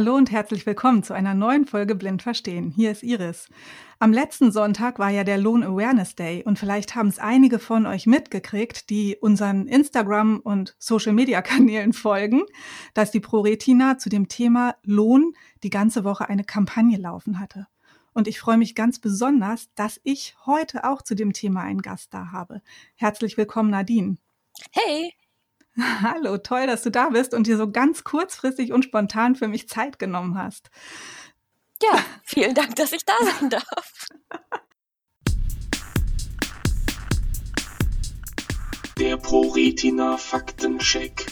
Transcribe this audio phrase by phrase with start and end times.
[0.00, 2.70] Hallo und herzlich willkommen zu einer neuen Folge Blind Verstehen.
[2.70, 3.48] Hier ist Iris.
[3.98, 7.84] Am letzten Sonntag war ja der Loan Awareness Day und vielleicht haben es einige von
[7.84, 12.44] euch mitgekriegt, die unseren Instagram- und Social-Media-Kanälen folgen,
[12.94, 17.66] dass die ProRetina zu dem Thema Lohn die ganze Woche eine Kampagne laufen hatte.
[18.14, 22.14] Und ich freue mich ganz besonders, dass ich heute auch zu dem Thema einen Gast
[22.14, 22.62] da habe.
[22.94, 24.16] Herzlich willkommen, Nadine.
[24.70, 25.12] Hey!
[26.02, 29.68] Hallo, toll, dass du da bist und dir so ganz kurzfristig und spontan für mich
[29.68, 30.70] Zeit genommen hast.
[31.82, 34.06] Ja, vielen Dank, dass ich da sein darf.
[38.98, 41.26] Der ProRetina Faktencheck.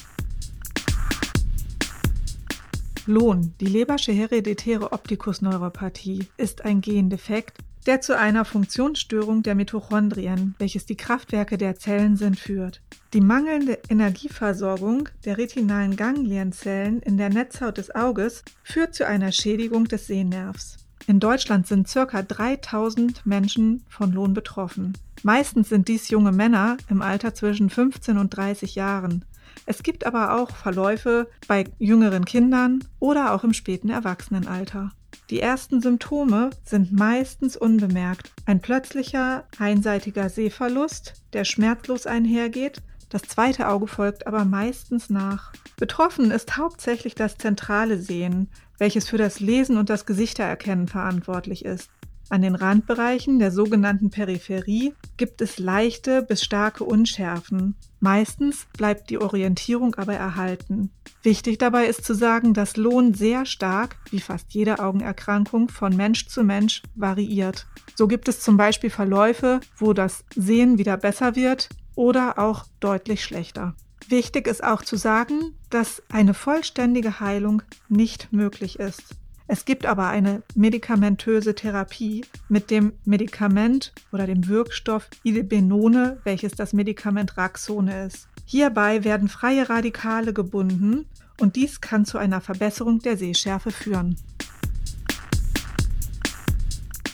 [3.05, 10.87] Lohn, die Lebersche hereditäre Optikusneuropathie, ist ein Gendefekt, der zu einer Funktionsstörung der Mitochondrien, welches
[10.87, 12.82] die Kraftwerke der Zellen sind, führt.
[13.15, 19.87] Die mangelnde Energieversorgung der retinalen Ganglienzellen in der Netzhaut des Auges führt zu einer Schädigung
[19.87, 20.76] des Sehnervs.
[21.06, 22.23] In Deutschland sind ca.
[22.23, 24.93] 3000 Menschen von Lohn betroffen.
[25.23, 29.24] Meistens sind dies junge Männer im Alter zwischen 15 und 30 Jahren.
[29.65, 34.93] Es gibt aber auch Verläufe bei jüngeren Kindern oder auch im späten Erwachsenenalter.
[35.30, 38.32] Die ersten Symptome sind meistens unbemerkt.
[38.46, 45.52] Ein plötzlicher, einseitiger Sehverlust, der schmerzlos einhergeht, das zweite Auge folgt aber meistens nach.
[45.76, 51.90] Betroffen ist hauptsächlich das zentrale Sehen, welches für das Lesen und das Gesichtererkennen verantwortlich ist.
[52.30, 57.74] An den Randbereichen der sogenannten Peripherie gibt es leichte bis starke Unschärfen.
[58.01, 60.90] Meistens bleibt die Orientierung aber erhalten.
[61.23, 66.28] Wichtig dabei ist zu sagen, dass Lohn sehr stark, wie fast jede Augenerkrankung, von Mensch
[66.28, 67.66] zu Mensch variiert.
[67.94, 73.25] So gibt es zum Beispiel Verläufe, wo das Sehen wieder besser wird oder auch deutlich
[73.25, 73.75] schlechter.
[74.09, 79.16] Wichtig ist auch zu sagen, dass eine vollständige Heilung nicht möglich ist.
[79.50, 86.75] Es gibt aber eine medikamentöse Therapie mit dem Medikament oder dem Wirkstoff Idebenone, welches das
[86.75, 88.28] Medikament Raxone ist.
[88.44, 91.06] Hierbei werden freie Radikale gebunden
[91.41, 94.16] und dies kann zu einer Verbesserung der Sehschärfe führen.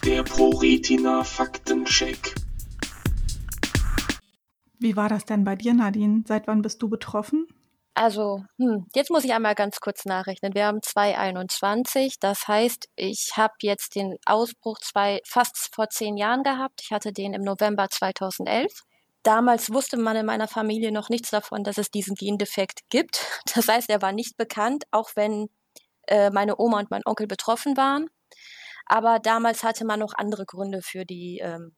[0.04, 2.34] Der ProRetina Faktencheck.
[4.80, 6.24] Wie war das denn bei dir, Nadine?
[6.26, 7.46] Seit wann bist du betroffen?
[7.96, 10.54] Also, hm, jetzt muss ich einmal ganz kurz nachrechnen.
[10.54, 16.42] Wir haben 2021, das heißt, ich habe jetzt den Ausbruch zwei, fast vor zehn Jahren
[16.42, 16.80] gehabt.
[16.82, 18.72] Ich hatte den im November 2011.
[19.22, 23.24] Damals wusste man in meiner Familie noch nichts davon, dass es diesen Gendefekt gibt.
[23.54, 25.48] Das heißt, er war nicht bekannt, auch wenn
[26.08, 28.08] äh, meine Oma und mein Onkel betroffen waren.
[28.86, 31.76] Aber damals hatte man noch andere Gründe für die, ähm,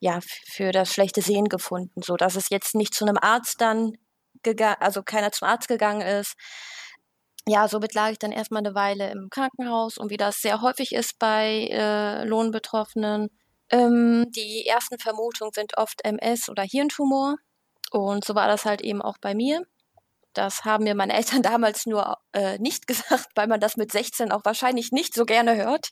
[0.00, 3.92] ja, für das schlechte Sehen gefunden, so dass es jetzt nicht zu einem Arzt dann
[4.42, 6.34] gegangen, also keiner zum Arzt gegangen ist.
[7.46, 10.92] Ja, somit lag ich dann erstmal eine Weile im Krankenhaus und wie das sehr häufig
[10.92, 13.28] ist bei äh, Lohnbetroffenen.
[13.70, 17.36] Ähm, die ersten Vermutungen sind oft MS oder Hirntumor.
[17.92, 19.62] Und so war das halt eben auch bei mir.
[20.32, 24.32] Das haben mir meine Eltern damals nur äh, nicht gesagt, weil man das mit 16
[24.32, 25.90] auch wahrscheinlich nicht so gerne hört.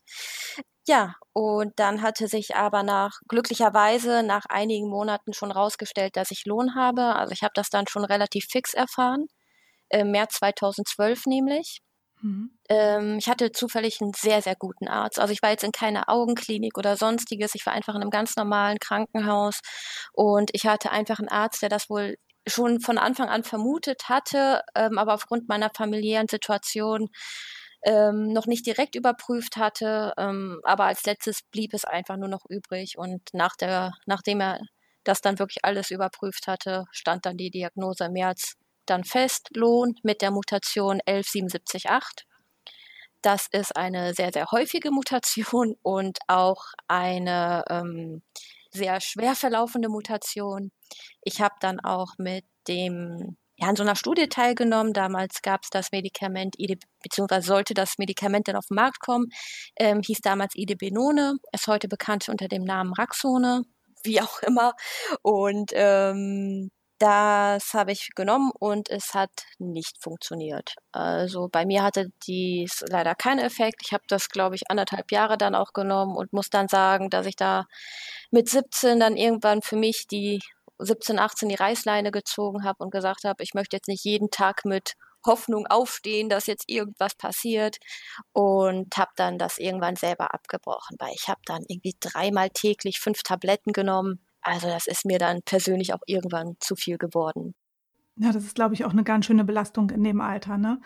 [0.88, 6.46] Ja, und dann hatte sich aber nach glücklicherweise nach einigen Monaten schon rausgestellt, dass ich
[6.46, 7.14] Lohn habe.
[7.16, 9.26] Also ich habe das dann schon relativ fix erfahren,
[9.90, 11.80] im März 2012 nämlich.
[12.22, 12.52] Mhm.
[12.70, 15.20] Ähm, ich hatte zufällig einen sehr, sehr guten Arzt.
[15.20, 17.54] Also ich war jetzt in keiner Augenklinik oder sonstiges.
[17.54, 19.60] Ich war einfach in einem ganz normalen Krankenhaus
[20.14, 22.16] und ich hatte einfach einen Arzt, der das wohl
[22.46, 27.10] schon von Anfang an vermutet hatte, ähm, aber aufgrund meiner familiären Situation
[27.82, 30.12] ähm, noch nicht direkt überprüft hatte.
[30.16, 32.98] Ähm, aber als letztes blieb es einfach nur noch übrig.
[32.98, 34.60] Und nach der, nachdem er
[35.04, 38.54] das dann wirklich alles überprüft hatte, stand dann die Diagnose im März
[38.86, 42.26] dann fest, Lohn mit der Mutation 11778.
[43.22, 48.22] Das ist eine sehr, sehr häufige Mutation und auch eine ähm,
[48.70, 50.72] sehr schwer verlaufende Mutation.
[51.22, 54.92] Ich habe dann auch mit dem ja, an so einer Studie teilgenommen.
[54.92, 56.56] Damals gab es das Medikament,
[57.02, 59.26] beziehungsweise sollte das Medikament dann auf den Markt kommen,
[59.76, 63.62] ähm, hieß damals Idebenone, ist heute bekannt unter dem Namen Raxone,
[64.04, 64.74] wie auch immer.
[65.22, 70.74] Und ähm, das habe ich genommen und es hat nicht funktioniert.
[70.92, 73.82] Also bei mir hatte dies leider keinen Effekt.
[73.84, 77.26] Ich habe das, glaube ich, anderthalb Jahre dann auch genommen und muss dann sagen, dass
[77.26, 77.66] ich da
[78.32, 80.40] mit 17 dann irgendwann für mich die
[80.78, 84.64] 17, 18 die Reißleine gezogen habe und gesagt habe, ich möchte jetzt nicht jeden Tag
[84.64, 84.94] mit
[85.26, 87.78] Hoffnung aufstehen, dass jetzt irgendwas passiert
[88.32, 93.22] und habe dann das irgendwann selber abgebrochen, weil ich habe dann irgendwie dreimal täglich fünf
[93.22, 94.24] Tabletten genommen.
[94.40, 97.54] Also das ist mir dann persönlich auch irgendwann zu viel geworden.
[98.16, 100.80] Ja, das ist, glaube ich, auch eine ganz schöne Belastung in dem Alter, ne?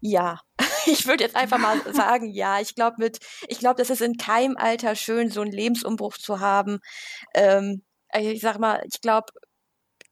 [0.00, 0.40] Ja,
[0.86, 3.18] ich würde jetzt einfach mal sagen, ja, ich glaube mit,
[3.48, 6.80] ich glaube, das ist in keinem Alter schön, so einen Lebensumbruch zu haben.
[7.34, 7.82] Ähm,
[8.14, 9.26] ich sag mal, ich glaube,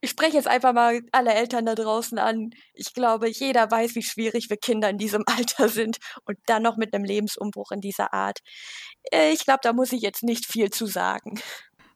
[0.00, 2.50] ich spreche jetzt einfach mal alle Eltern da draußen an.
[2.74, 6.76] Ich glaube, jeder weiß, wie schwierig wir Kinder in diesem Alter sind und dann noch
[6.76, 8.40] mit einem Lebensumbruch in dieser Art.
[9.12, 11.40] Äh, ich glaube, da muss ich jetzt nicht viel zu sagen.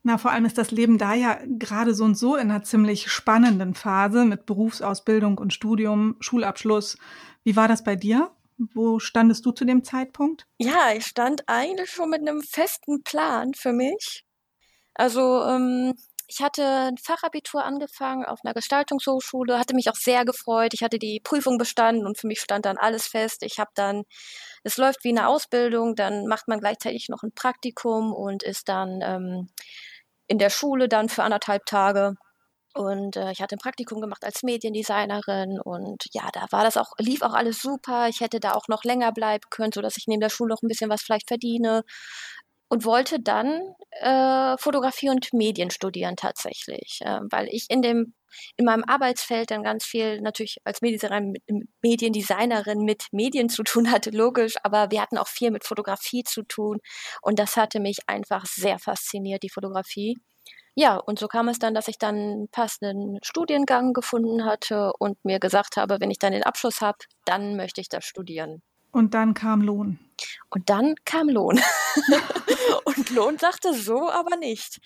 [0.05, 3.11] Na, vor allem ist das Leben da ja gerade so und so in einer ziemlich
[3.11, 6.97] spannenden Phase mit Berufsausbildung und Studium, Schulabschluss.
[7.43, 8.31] Wie war das bei dir?
[8.57, 10.47] Wo standest du zu dem Zeitpunkt?
[10.59, 14.26] Ja, ich stand eigentlich schon mit einem festen Plan für mich.
[14.97, 15.95] Also ähm,
[16.29, 20.75] ich hatte ein Fachabitur angefangen auf einer Gestaltungshochschule, hatte mich auch sehr gefreut.
[20.75, 23.43] Ich hatte die Prüfung bestanden und für mich stand dann alles fest.
[23.43, 24.03] Ich habe dann,
[24.65, 29.01] es läuft wie eine Ausbildung, dann macht man gleichzeitig noch ein Praktikum und ist dann
[29.03, 29.51] ähm,
[30.29, 32.15] in der Schule dann für anderthalb Tage.
[32.75, 36.93] Und äh, ich hatte ein Praktikum gemacht als Mediendesignerin und ja, da war das auch,
[36.99, 38.09] lief auch alles super.
[38.09, 40.69] Ich hätte da auch noch länger bleiben können, sodass ich neben der Schule noch ein
[40.69, 41.85] bisschen was vielleicht verdiene
[42.69, 48.15] und wollte dann äh, Fotografie und Medien studieren tatsächlich, äh, weil ich in dem
[48.57, 54.57] in meinem Arbeitsfeld dann ganz viel natürlich als Mediendesignerin mit Medien zu tun hatte, logisch,
[54.63, 56.81] aber wir hatten auch viel mit Fotografie zu tun
[57.23, 60.19] und das hatte mich einfach sehr fasziniert, die Fotografie.
[60.75, 65.17] Ja, und so kam es dann, dass ich dann einen passenden Studiengang gefunden hatte und
[65.25, 68.61] mir gesagt habe, wenn ich dann den Abschluss habe, dann möchte ich das studieren.
[68.93, 69.99] Und dann kam Lohn.
[70.51, 71.61] Und dann kam Lohn.
[72.85, 74.79] und Lohn sagte so aber nicht.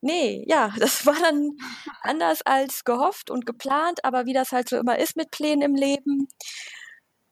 [0.00, 1.56] Nee, ja, das war dann
[2.00, 5.74] anders als gehofft und geplant, aber wie das halt so immer ist mit Plänen im
[5.76, 6.26] Leben,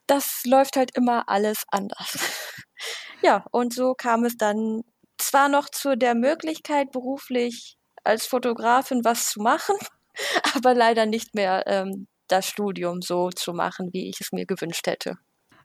[0.06, 2.18] das läuft halt immer alles anders.
[3.22, 4.82] ja, und so kam es dann
[5.18, 9.76] zwar noch zu der Möglichkeit, beruflich als Fotografin was zu machen,
[10.54, 14.86] aber leider nicht mehr ähm, das Studium so zu machen, wie ich es mir gewünscht
[14.86, 15.18] hätte.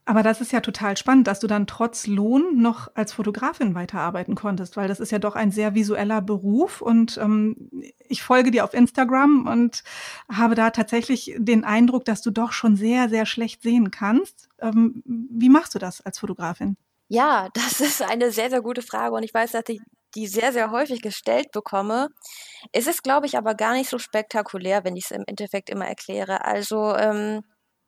[0.08, 4.36] Aber das ist ja total spannend, dass du dann trotz Lohn noch als Fotografin weiterarbeiten
[4.36, 7.70] konntest, weil das ist ja doch ein sehr visueller Beruf und ähm,
[8.08, 9.84] ich folge dir auf Instagram und
[10.32, 14.48] habe da tatsächlich den Eindruck, dass du doch schon sehr, sehr schlecht sehen kannst.
[14.60, 16.78] Ähm, wie machst du das als Fotografin?
[17.08, 19.82] Ja, das ist eine sehr, sehr gute Frage und ich weiß, dass ich
[20.14, 22.10] die sehr, sehr häufig gestellt bekomme.
[22.72, 25.88] Es ist, glaube ich, aber gar nicht so spektakulär, wenn ich es im Endeffekt immer
[25.88, 26.46] erkläre.
[26.46, 27.42] Also, ähm,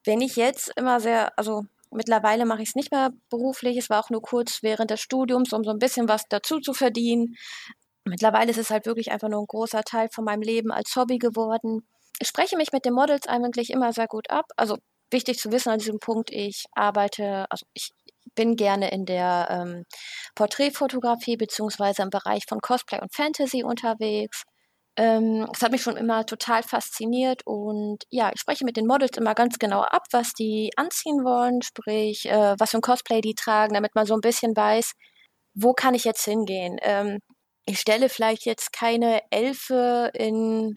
[0.04, 3.78] wenn ich jetzt immer sehr, also Mittlerweile mache ich es nicht mehr beruflich.
[3.78, 6.74] Es war auch nur kurz während des Studiums, um so ein bisschen was dazu zu
[6.74, 7.36] verdienen.
[8.06, 11.18] Mittlerweile ist es halt wirklich einfach nur ein großer Teil von meinem Leben als Hobby
[11.18, 11.88] geworden.
[12.20, 14.46] Ich spreche mich mit den Models eigentlich immer sehr gut ab.
[14.56, 14.78] Also
[15.12, 17.92] wichtig zu wissen an diesem Punkt, ich arbeite, also ich
[18.36, 19.86] bin gerne in der ähm,
[20.36, 24.44] Porträtfotografie beziehungsweise im Bereich von Cosplay und Fantasy unterwegs.
[24.98, 29.16] Ähm, das hat mich schon immer total fasziniert und ja, ich spreche mit den Models
[29.18, 33.36] immer ganz genau ab, was die anziehen wollen, sprich, äh, was für ein Cosplay die
[33.36, 34.94] tragen, damit man so ein bisschen weiß,
[35.54, 36.78] wo kann ich jetzt hingehen.
[36.82, 37.20] Ähm,
[37.66, 40.76] ich stelle vielleicht jetzt keine Elfe in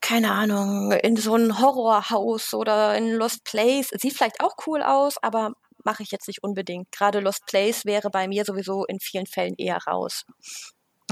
[0.00, 3.88] keine Ahnung, in so ein Horrorhaus oder in Lost Place.
[3.88, 5.52] Sieht vielleicht auch cool aus, aber
[5.84, 6.92] mache ich jetzt nicht unbedingt.
[6.92, 10.24] Gerade Lost Place wäre bei mir sowieso in vielen Fällen eher raus.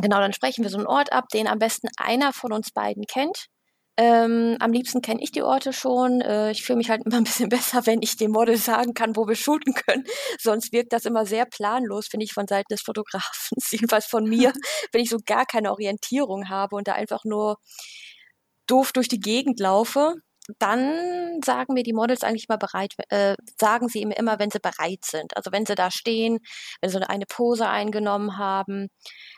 [0.01, 3.05] Genau, dann sprechen wir so einen Ort ab, den am besten einer von uns beiden
[3.07, 3.47] kennt.
[3.97, 6.21] Ähm, am liebsten kenne ich die Orte schon.
[6.21, 9.15] Äh, ich fühle mich halt immer ein bisschen besser, wenn ich dem Model sagen kann,
[9.17, 10.05] wo wir shooten können.
[10.41, 13.57] Sonst wirkt das immer sehr planlos, finde ich, von Seiten des Fotografen.
[13.71, 14.53] Jedenfalls von mir,
[14.93, 17.57] wenn ich so gar keine Orientierung habe und da einfach nur
[18.67, 20.15] doof durch die Gegend laufe.
[20.59, 24.61] Dann sagen mir die Models eigentlich mal bereit, äh, sagen sie mir immer, wenn sie
[24.61, 25.37] bereit sind.
[25.37, 26.39] Also wenn sie da stehen,
[26.81, 28.89] wenn sie eine Pose eingenommen haben,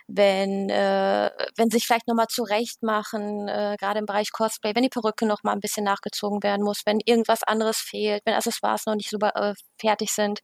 [0.08, 4.88] wenn, äh, wenn sich vielleicht nochmal zurecht machen, äh, gerade im Bereich Cosplay, wenn die
[4.88, 9.10] Perücke nochmal ein bisschen nachgezogen werden muss, wenn irgendwas anderes fehlt, wenn Accessoires noch nicht
[9.10, 10.40] super äh, fertig sind,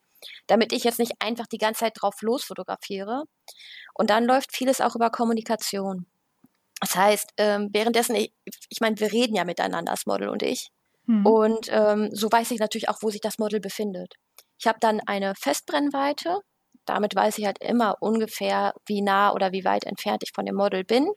[0.46, 3.24] damit ich jetzt nicht einfach die ganze Zeit drauf losfotografiere.
[3.94, 6.06] Und dann läuft vieles auch über Kommunikation.
[6.82, 8.32] Das heißt, ähm, währenddessen, ich,
[8.68, 10.66] ich meine, wir reden ja miteinander, das Model und ich.
[11.06, 11.24] Hm.
[11.24, 14.14] Und ähm, so weiß ich natürlich auch, wo sich das Model befindet.
[14.58, 16.40] Ich habe dann eine Festbrennweite,
[16.84, 20.56] damit weiß ich halt immer ungefähr, wie nah oder wie weit entfernt ich von dem
[20.56, 21.08] Model bin,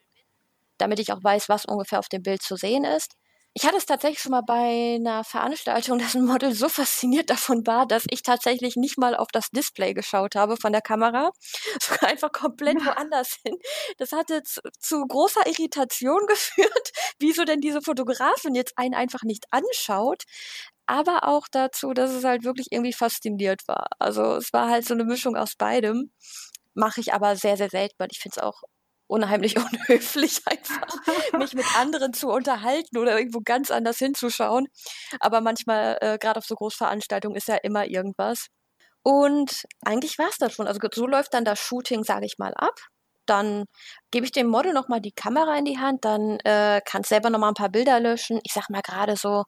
[0.78, 3.16] damit ich auch weiß, was ungefähr auf dem Bild zu sehen ist.
[3.58, 7.66] Ich hatte es tatsächlich schon mal bei einer Veranstaltung, dass ein Model so fasziniert davon
[7.66, 11.32] war, dass ich tatsächlich nicht mal auf das Display geschaut habe von der Kamera,
[11.82, 13.56] sogar einfach komplett woanders hin.
[13.98, 19.46] Das hatte zu, zu großer Irritation geführt, wieso denn diese Fotografin jetzt einen einfach nicht
[19.52, 20.24] anschaut
[20.88, 23.88] aber auch dazu, dass es halt wirklich irgendwie fasziniert war.
[23.98, 26.12] Also es war halt so eine Mischung aus beidem.
[26.76, 28.62] Mache ich aber sehr, sehr selten, weil ich finde es auch
[29.08, 30.88] unheimlich unhöflich, einfach
[31.38, 34.68] mich mit anderen zu unterhalten oder irgendwo ganz anders hinzuschauen.
[35.20, 38.48] Aber manchmal, äh, gerade auf so Großveranstaltungen, ist ja immer irgendwas.
[39.04, 40.68] Und eigentlich war es das schon.
[40.68, 42.74] Also so läuft dann das Shooting, sage ich mal, ab.
[43.28, 43.66] Dann
[44.12, 47.30] gebe ich dem Model nochmal die Kamera in die Hand, dann äh, kann es selber
[47.30, 48.40] nochmal ein paar Bilder löschen.
[48.44, 49.46] Ich sag mal gerade so,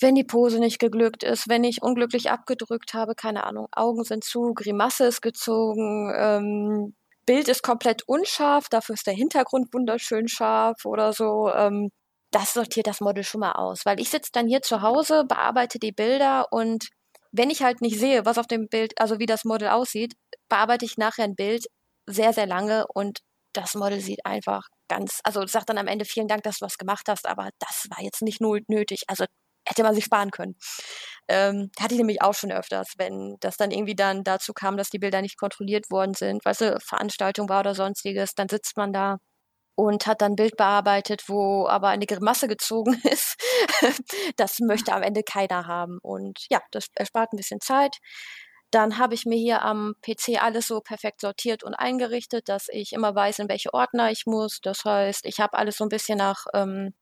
[0.00, 4.24] wenn die Pose nicht geglückt ist, wenn ich unglücklich abgedrückt habe, keine Ahnung, Augen sind
[4.24, 6.94] zu, Grimasse ist gezogen, ähm,
[7.30, 11.48] Bild ist komplett unscharf, dafür ist der Hintergrund wunderschön scharf oder so.
[11.54, 11.90] Ähm,
[12.32, 15.78] das sortiert das Model schon mal aus, weil ich sitze dann hier zu Hause, bearbeite
[15.78, 16.88] die Bilder und
[17.30, 20.14] wenn ich halt nicht sehe, was auf dem Bild, also wie das Model aussieht,
[20.48, 21.66] bearbeite ich nachher ein Bild
[22.08, 23.20] sehr, sehr lange und
[23.52, 26.78] das Model sieht einfach ganz, also sagt dann am Ende vielen Dank, dass du was
[26.78, 29.02] gemacht hast, aber das war jetzt nicht nötig.
[29.06, 29.26] Also
[29.70, 30.56] hätte man sich sparen können.
[31.28, 34.90] Ähm, hatte ich nämlich auch schon öfters, wenn das dann irgendwie dann dazu kam, dass
[34.90, 38.76] die Bilder nicht kontrolliert worden sind, weil es eine Veranstaltung war oder sonstiges, dann sitzt
[38.76, 39.18] man da
[39.76, 43.36] und hat dann ein Bild bearbeitet, wo aber eine Grimasse gezogen ist.
[44.36, 45.98] das möchte am Ende keiner haben.
[46.02, 47.96] Und ja, das erspart ein bisschen Zeit.
[48.70, 52.92] Dann habe ich mir hier am PC alles so perfekt sortiert und eingerichtet, dass ich
[52.92, 54.60] immer weiß, in welche Ordner ich muss.
[54.62, 56.94] Das heißt, ich habe alles so ein bisschen nach ähm,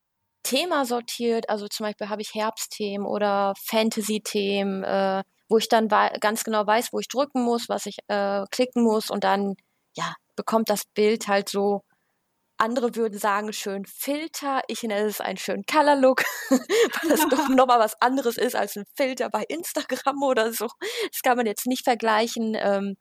[0.42, 1.48] Thema sortiert.
[1.50, 6.92] Also zum Beispiel habe ich Herbstthemen oder Fantasy-Themen, äh, wo ich dann ganz genau weiß,
[6.92, 9.54] wo ich drücken muss, was ich äh, klicken muss und dann
[9.96, 11.82] ja bekommt das Bild halt so
[12.58, 14.62] andere würden sagen, schön Filter.
[14.66, 18.76] Ich nenne es einen schönen Color Look, weil das doch nochmal was anderes ist als
[18.76, 20.68] ein Filter bei Instagram oder so.
[21.10, 22.56] Das kann man jetzt nicht vergleichen.
[22.58, 22.96] Ähm,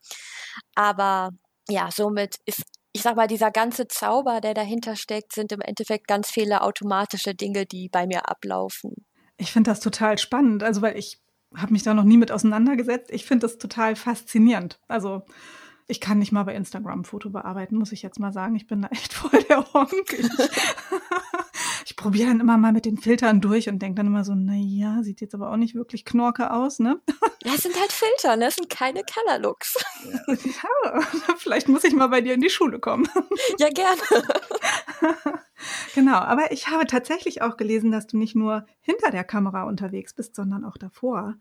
[0.74, 1.30] aber
[1.68, 6.08] ja, somit ist, ich sag mal, dieser ganze Zauber, der dahinter steckt, sind im Endeffekt
[6.08, 8.94] ganz viele automatische Dinge, die bei mir ablaufen.
[9.36, 11.20] Ich finde das total spannend, also weil ich
[11.56, 13.10] habe mich da noch nie mit auseinandergesetzt.
[13.10, 14.80] Ich finde das total faszinierend.
[14.88, 15.22] Also
[15.88, 18.54] ich kann nicht mal bei Instagram ein Foto bearbeiten, muss ich jetzt mal sagen.
[18.54, 20.12] Ich bin da echt voll der Honk.
[20.12, 20.28] Ich,
[21.86, 24.54] ich probiere dann immer mal mit den Filtern durch und denke dann immer so, na
[24.54, 27.00] ja, sieht jetzt aber auch nicht wirklich knorke aus, ne?
[27.42, 28.46] Ja, es sind halt Filter, ne?
[28.46, 29.76] Es sind keine Color Looks.
[30.28, 31.00] Ja,
[31.36, 33.08] vielleicht muss ich mal bei dir in die Schule kommen.
[33.58, 34.00] Ja, gerne.
[35.94, 40.14] Genau, aber ich habe tatsächlich auch gelesen, dass du nicht nur hinter der Kamera unterwegs
[40.14, 41.36] bist, sondern auch davor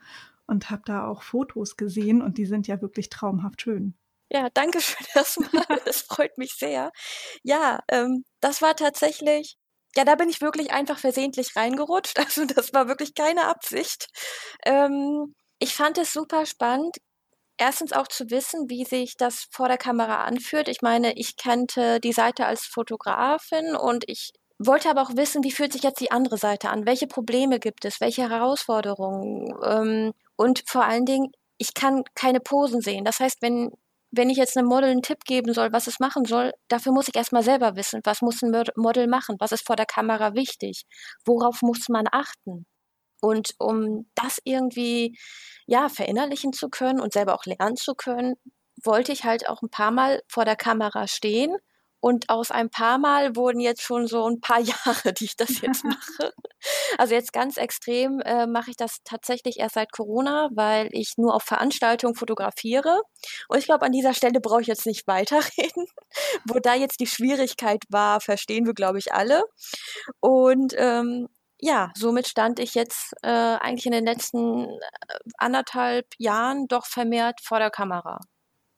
[0.48, 3.96] und habe da auch Fotos gesehen und die sind ja wirklich traumhaft schön.
[4.30, 5.64] Ja, danke schön erstmal.
[5.86, 6.92] Das freut mich sehr.
[7.44, 9.58] Ja, ähm, das war tatsächlich,
[9.96, 12.18] ja, da bin ich wirklich einfach versehentlich reingerutscht.
[12.20, 14.08] Also das war wirklich keine Absicht.
[14.66, 16.98] Ähm, ich fand es super spannend.
[17.58, 20.68] Erstens auch zu wissen, wie sich das vor der Kamera anfühlt.
[20.70, 25.52] Ich meine, ich kannte die Seite als Fotografin und ich wollte aber auch wissen, wie
[25.52, 26.86] fühlt sich jetzt die andere Seite an?
[26.88, 28.02] Welche Probleme gibt es?
[28.02, 29.54] Welche Herausforderungen?
[29.64, 33.06] Ähm, und vor allen Dingen, ich kann keine Posen sehen.
[33.06, 33.72] Das heißt, wenn
[34.12, 37.08] wenn ich jetzt einem Model einen Tipp geben soll, was es machen soll, dafür muss
[37.08, 40.84] ich erstmal selber wissen, was muss ein Model machen, was ist vor der Kamera wichtig,
[41.26, 42.66] worauf muss man achten.
[43.22, 45.18] Und um das irgendwie
[45.66, 48.36] ja verinnerlichen zu können und selber auch lernen zu können,
[48.84, 51.56] wollte ich halt auch ein paar Mal vor der Kamera stehen
[52.00, 55.62] und aus ein paar Mal wurden jetzt schon so ein paar Jahre, die ich das
[55.62, 56.34] jetzt mache.
[56.98, 61.34] Also jetzt ganz extrem äh, mache ich das tatsächlich erst seit Corona, weil ich nur
[61.34, 63.02] auf Veranstaltungen fotografiere.
[63.48, 65.86] Und ich glaube, an dieser Stelle brauche ich jetzt nicht weiterreden.
[66.48, 69.44] Wo da jetzt die Schwierigkeit war, verstehen wir, glaube ich, alle.
[70.20, 71.28] Und ähm,
[71.60, 74.78] ja, somit stand ich jetzt äh, eigentlich in den letzten äh,
[75.38, 78.20] anderthalb Jahren doch vermehrt vor der Kamera.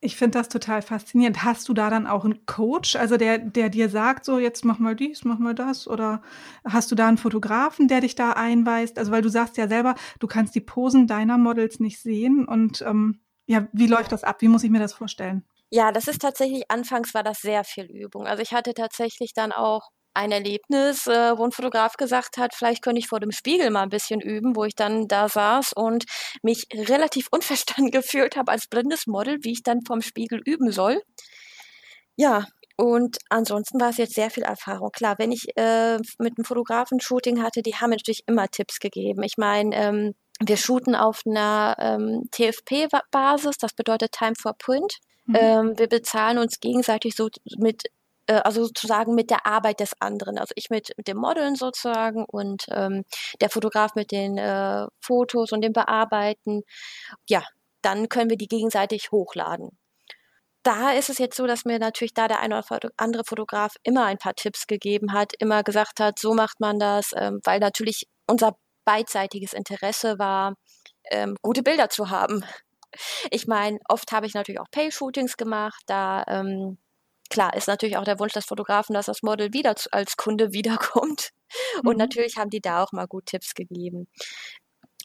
[0.02, 1.44] Ich finde das total faszinierend.
[1.44, 4.80] Hast du da dann auch einen Coach, also der, der dir sagt, so jetzt mach
[4.80, 5.88] mal dies, mach mal das?
[5.90, 6.22] Oder
[6.64, 8.98] hast du da einen Fotografen, der dich da einweist?
[8.98, 12.46] Also weil du sagst ja selber, du kannst die Posen deiner Models nicht sehen.
[12.46, 14.42] Und ähm, ja, wie läuft das ab?
[14.42, 15.44] Wie muss ich mir das vorstellen?
[15.70, 18.26] Ja, das ist tatsächlich, anfangs war das sehr viel Übung.
[18.26, 22.82] Also ich hatte tatsächlich dann auch ein Erlebnis, äh, wo ein Fotograf gesagt hat, vielleicht
[22.82, 26.06] könnte ich vor dem Spiegel mal ein bisschen üben, wo ich dann da saß und
[26.42, 31.02] mich relativ unverstanden gefühlt habe als blindes Model, wie ich dann vom Spiegel üben soll.
[32.16, 34.92] Ja, und ansonsten war es jetzt sehr viel Erfahrung.
[34.92, 39.24] Klar, wenn ich äh, mit einem Fotografen Shooting hatte, die haben natürlich immer Tipps gegeben.
[39.24, 44.96] Ich meine, ähm, wir shooten auf einer ähm, TFP-Basis, das bedeutet Time for Print.
[45.26, 45.36] Mhm.
[45.36, 47.84] Ähm, wir bezahlen uns gegenseitig so mit
[48.30, 50.38] äh, also sozusagen mit der Arbeit des anderen.
[50.38, 53.04] Also ich mit, mit dem Modeln sozusagen und ähm,
[53.42, 56.62] der Fotograf mit den äh, Fotos und dem Bearbeiten.
[57.28, 57.44] Ja,
[57.82, 59.78] dann können wir die gegenseitig hochladen.
[60.64, 64.06] Da ist es jetzt so, dass mir natürlich da der eine oder andere Fotograf immer
[64.06, 68.08] ein paar Tipps gegeben hat, immer gesagt hat, so macht man das, ähm, weil natürlich
[68.28, 70.56] unser beidseitiges Interesse war,
[71.12, 72.44] ähm, gute Bilder zu haben.
[73.32, 76.78] Ich meine, oft habe ich natürlich auch Pay-Shootings gemacht, da ähm,
[77.30, 81.30] klar, ist natürlich auch der Wunsch des Fotografen, dass das Model wieder als Kunde wiederkommt.
[81.84, 81.98] Und mhm.
[81.98, 84.08] natürlich haben die da auch mal gut Tipps gegeben.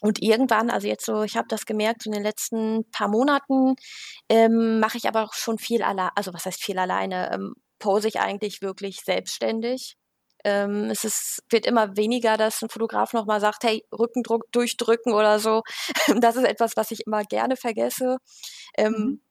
[0.01, 3.75] Und irgendwann, also jetzt so, ich habe das gemerkt, so in den letzten paar Monaten
[4.29, 8.07] ähm, mache ich aber auch schon viel alleine, also was heißt viel alleine, ähm, pose
[8.07, 9.95] ich eigentlich wirklich selbstständig.
[10.43, 15.39] Ähm, es ist, wird immer weniger, dass ein Fotograf nochmal sagt, hey, Rückendruck durchdrücken oder
[15.39, 15.63] so.
[16.21, 18.17] Das ist etwas, was ich immer gerne vergesse.
[18.77, 19.21] Ähm, mhm.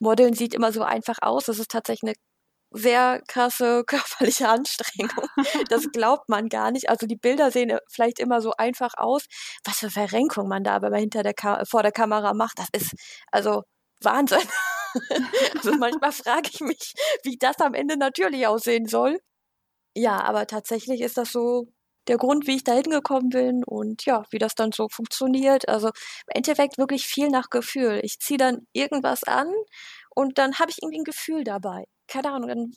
[0.00, 1.46] Modeln sieht immer so einfach aus.
[1.46, 2.27] Das ist tatsächlich eine
[2.70, 5.28] sehr krasse körperliche Anstrengung.
[5.68, 6.88] Das glaubt man gar nicht.
[6.88, 9.24] Also die Bilder sehen äh, vielleicht immer so einfach aus.
[9.64, 12.94] Was für Verrenkung man da aber hinter der Ka vor der Kamera macht, das ist
[13.32, 13.62] also
[14.02, 14.38] Wahnsinn.
[15.54, 19.20] Also manchmal frage ich mich, wie das am Ende natürlich aussehen soll.
[19.94, 21.68] Ja, aber tatsächlich ist das so
[22.08, 25.68] der Grund, wie ich da hingekommen bin und ja, wie das dann so funktioniert.
[25.68, 28.00] Also im Endeffekt wirklich viel nach Gefühl.
[28.02, 29.52] Ich ziehe dann irgendwas an
[30.18, 31.84] und dann habe ich irgendwie ein Gefühl dabei.
[32.08, 32.72] Keine Ahnung, dann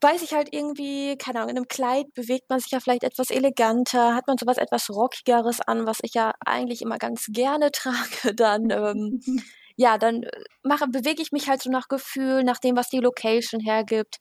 [0.00, 3.30] weiß ich halt irgendwie, keine Ahnung, in einem Kleid bewegt man sich ja vielleicht etwas
[3.30, 8.36] eleganter, hat man sowas etwas Rockigeres an, was ich ja eigentlich immer ganz gerne trage,
[8.36, 9.20] dann ähm,
[9.74, 10.30] ja, dann äh,
[10.62, 14.18] mache, bewege ich mich halt so nach Gefühl, nach dem, was die Location hergibt.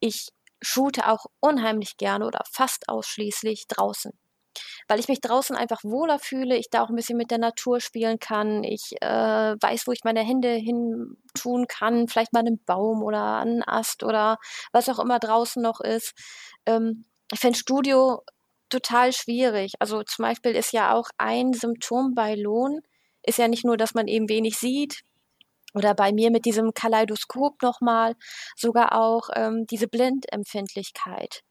[0.00, 0.28] Ich
[0.62, 4.12] shoote auch unheimlich gerne oder fast ausschließlich draußen.
[4.88, 7.80] Weil ich mich draußen einfach wohler fühle, ich da auch ein bisschen mit der Natur
[7.80, 12.62] spielen kann, ich äh, weiß, wo ich meine Hände hin tun kann, vielleicht mal einen
[12.64, 14.38] Baum oder einen Ast oder
[14.72, 16.14] was auch immer draußen noch ist.
[16.66, 18.22] Ähm, ich fände Studio
[18.68, 19.74] total schwierig.
[19.80, 22.80] Also zum Beispiel ist ja auch ein Symptom bei Lohn,
[23.22, 25.02] ist ja nicht nur, dass man eben wenig sieht,
[25.76, 28.14] oder bei mir mit diesem Kaleidoskop nochmal,
[28.56, 31.42] sogar auch ähm, diese Blendempfindlichkeit.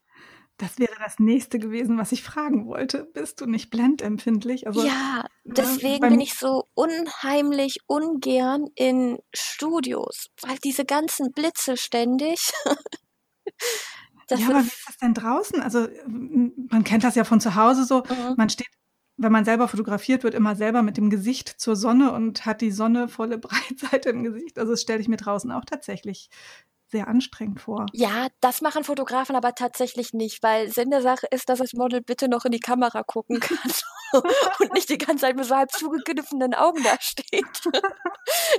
[0.58, 3.04] Das wäre das nächste gewesen, was ich fragen wollte.
[3.12, 4.66] Bist du nicht blendempfindlich?
[4.66, 11.76] Also, ja, ne, deswegen bin ich so unheimlich ungern in Studios, weil diese ganzen Blitze
[11.76, 12.52] ständig.
[14.30, 15.60] ja, aber wie ist das denn draußen?
[15.60, 18.02] Also man kennt das ja von zu Hause so.
[18.04, 18.34] Mhm.
[18.36, 18.68] Man steht
[19.18, 22.70] wenn man selber fotografiert wird, immer selber mit dem Gesicht zur Sonne und hat die
[22.70, 24.58] Sonne volle Breitseite im Gesicht.
[24.58, 26.28] Also das stelle ich mir draußen auch tatsächlich
[26.96, 27.84] sehr anstrengend vor.
[27.92, 32.00] Ja, das machen Fotografen aber tatsächlich nicht, weil Sinn der Sache ist, dass das Model
[32.00, 33.58] bitte noch in die Kamera gucken kann
[34.60, 37.44] und nicht die ganze Zeit mit so halb zugekniffenen Augen da steht.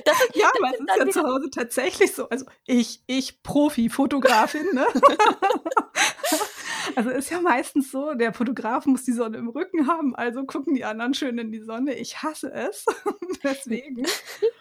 [0.06, 2.30] Das, ja, aber es ist ja zu Hause tatsächlich so.
[2.30, 4.88] Also ich, ich Profi-Fotografin, ne?
[6.96, 10.74] Also ist ja meistens so, der Fotograf muss die Sonne im Rücken haben, also gucken
[10.76, 11.96] die anderen schön in die Sonne.
[11.96, 12.86] Ich hasse es.
[13.44, 14.06] Deswegen.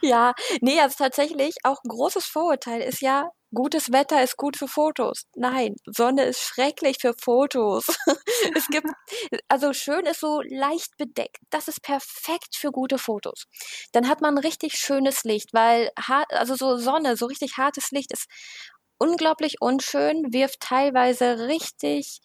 [0.00, 4.68] Ja, nee, also tatsächlich auch ein großes Vorurteil ist ja, gutes Wetter ist gut für
[4.68, 5.24] Fotos.
[5.34, 7.86] Nein, Sonne ist schrecklich für Fotos.
[8.54, 8.88] es gibt,
[9.48, 11.38] also schön ist so leicht bedeckt.
[11.50, 13.44] Das ist perfekt für gute Fotos.
[13.92, 15.90] Dann hat man richtig schönes Licht, weil,
[16.30, 18.26] also so Sonne, so richtig hartes Licht ist
[18.98, 22.20] unglaublich unschön, wirft teilweise richtig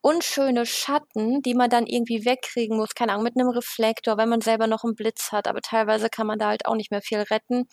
[0.00, 4.40] unschöne Schatten, die man dann irgendwie wegkriegen muss, keine Ahnung, mit einem Reflektor, wenn man
[4.40, 7.18] selber noch einen Blitz hat, aber teilweise kann man da halt auch nicht mehr viel
[7.18, 7.68] retten.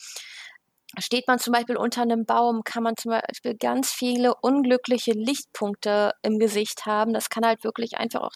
[1.00, 6.14] Steht man zum Beispiel unter einem Baum, kann man zum Beispiel ganz viele unglückliche Lichtpunkte
[6.22, 7.14] im Gesicht haben.
[7.14, 8.34] Das kann halt wirklich einfach auch,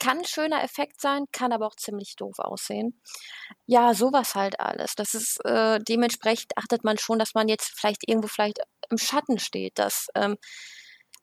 [0.00, 3.00] kann ein schöner Effekt sein, kann aber auch ziemlich doof aussehen.
[3.66, 4.94] Ja, sowas halt alles.
[4.96, 9.38] Das ist, äh, dementsprechend achtet man schon, dass man jetzt vielleicht irgendwo vielleicht im Schatten
[9.38, 10.36] steht, dass ähm,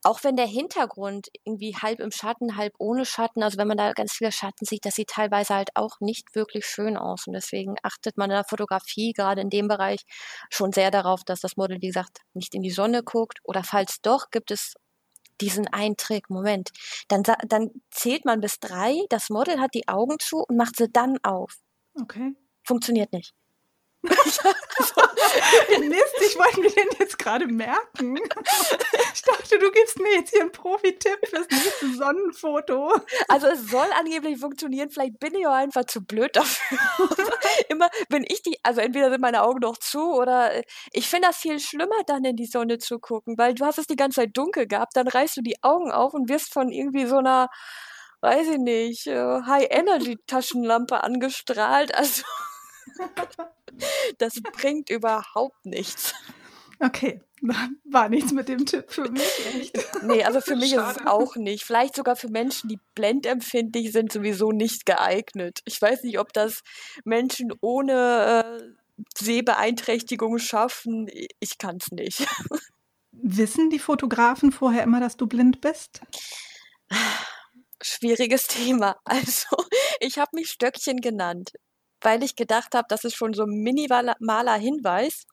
[0.04, 3.94] auch wenn der Hintergrund irgendwie halb im Schatten, halb ohne Schatten, also wenn man da
[3.94, 7.28] ganz viele Schatten sieht, das sieht teilweise halt auch nicht wirklich schön aus.
[7.28, 10.02] Und deswegen achtet man in der Fotografie gerade in dem Bereich
[10.50, 13.40] schon sehr darauf, dass das Model, wie gesagt, nicht in die Sonne guckt.
[13.44, 14.74] Oder falls doch, gibt es
[15.40, 16.30] diesen einen Trick.
[16.30, 16.70] Moment.
[17.08, 20.90] Dann, dann zählt man bis drei, das Model hat die Augen zu und macht sie
[20.90, 21.54] dann auf.
[22.00, 22.34] Okay.
[22.64, 23.34] Funktioniert nicht.
[25.80, 28.18] Mist, ich wollte mir den jetzt gerade merken.
[29.14, 32.94] Ich dachte, du gibst mir jetzt hier einen Profi-Tipp fürs nächste Sonnenfoto.
[33.28, 36.78] Also es soll angeblich funktionieren, vielleicht bin ich auch einfach zu blöd dafür.
[37.70, 41.28] Immer, wenn ich die, also entweder sind meine Augen noch zu oder äh, ich finde
[41.28, 44.22] das viel schlimmer, dann in die Sonne zu gucken, weil du hast es die ganze
[44.22, 47.50] Zeit dunkel gehabt, dann reißt du die Augen auf und wirst von irgendwie so einer,
[48.22, 51.94] weiß ich nicht, äh, High-Energy-Taschenlampe angestrahlt.
[51.96, 52.24] Also
[54.18, 56.14] das bringt überhaupt nichts.
[56.80, 59.46] Okay, war nichts mit dem Tipp für mich.
[59.56, 60.04] Echt.
[60.04, 60.92] Nee, also für mich Schade.
[60.92, 61.64] ist es auch nicht.
[61.64, 65.60] Vielleicht sogar für Menschen, die blendempfindlich sind, sowieso nicht geeignet.
[65.66, 66.62] Ich weiß nicht, ob das
[67.04, 71.08] Menschen ohne äh, Sehbeeinträchtigung schaffen.
[71.40, 72.28] Ich kann es nicht.
[73.12, 76.02] Wissen die Fotografen vorher immer, dass du blind bist?
[77.82, 78.98] Schwieriges Thema.
[79.06, 79.56] Also,
[80.00, 81.54] ich habe mich Stöckchen genannt
[82.02, 85.26] weil ich gedacht habe, das ist schon so ein minimaler Hinweis.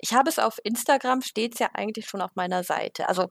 [0.00, 3.08] Ich habe es auf Instagram, steht es ja eigentlich schon auf meiner Seite.
[3.08, 3.30] Also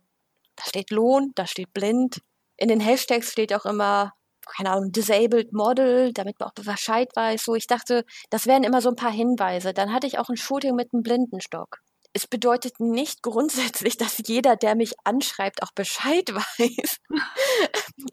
[0.55, 2.21] da steht Lohn, da steht blind.
[2.57, 4.13] In den Hashtags steht auch immer,
[4.45, 7.43] keine Ahnung, disabled model, damit man auch Bescheid weiß.
[7.43, 9.73] So, ich dachte, das wären immer so ein paar Hinweise.
[9.73, 11.79] Dann hatte ich auch ein Shooting mit einem Blindenstock.
[12.13, 16.97] Es bedeutet nicht grundsätzlich, dass jeder, der mich anschreibt, auch Bescheid weiß.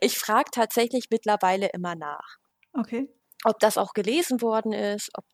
[0.01, 2.39] ich frage tatsächlich mittlerweile immer nach.
[2.73, 3.09] Okay
[3.45, 5.25] ob das auch gelesen worden ist, ob,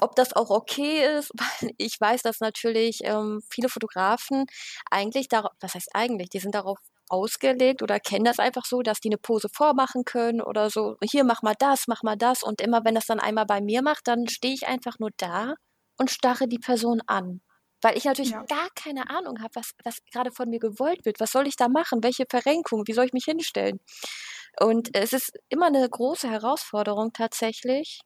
[0.00, 1.30] ob das auch okay ist,
[1.62, 4.46] weil ich weiß, dass natürlich ähm, viele Fotografen
[4.90, 6.78] eigentlich darauf, was heißt eigentlich, die sind darauf
[7.08, 11.24] ausgelegt oder kennen das einfach so, dass die eine Pose vormachen können oder so, hier
[11.24, 14.08] mach mal das, mach mal das und immer wenn das dann einmal bei mir macht,
[14.08, 15.54] dann stehe ich einfach nur da
[15.98, 17.40] und starre die Person an.
[17.82, 18.42] Weil ich natürlich ja.
[18.44, 21.20] gar keine Ahnung habe, was, was gerade von mir gewollt wird.
[21.20, 22.02] Was soll ich da machen?
[22.02, 22.82] Welche Verrenkung?
[22.86, 23.80] Wie soll ich mich hinstellen?
[24.60, 28.00] Und es ist immer eine große Herausforderung tatsächlich,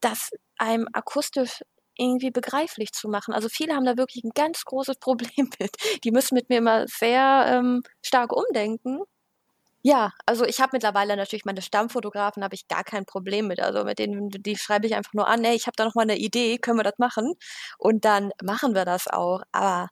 [0.00, 1.62] das einem akustisch
[1.96, 3.34] irgendwie begreiflich zu machen.
[3.34, 5.72] Also viele haben da wirklich ein ganz großes Problem mit.
[6.04, 9.00] Die müssen mit mir immer sehr ähm, stark umdenken,
[9.82, 13.60] ja, also ich habe mittlerweile natürlich meine Stammfotografen, habe ich gar kein Problem mit.
[13.60, 16.02] Also mit denen, die schreibe ich einfach nur an, hey, ich habe da noch mal
[16.02, 17.34] eine Idee, können wir das machen?
[17.78, 19.42] Und dann machen wir das auch.
[19.52, 19.88] Aber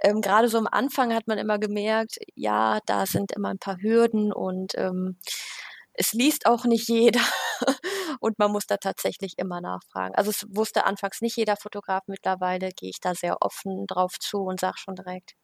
[0.00, 3.78] ähm, gerade so am Anfang hat man immer gemerkt, ja, da sind immer ein paar
[3.80, 5.18] Hürden und ähm,
[5.94, 7.20] es liest auch nicht jeder
[8.20, 10.14] und man muss da tatsächlich immer nachfragen.
[10.14, 14.38] Also es wusste anfangs nicht jeder Fotograf, mittlerweile gehe ich da sehr offen drauf zu
[14.42, 15.34] und sage schon direkt,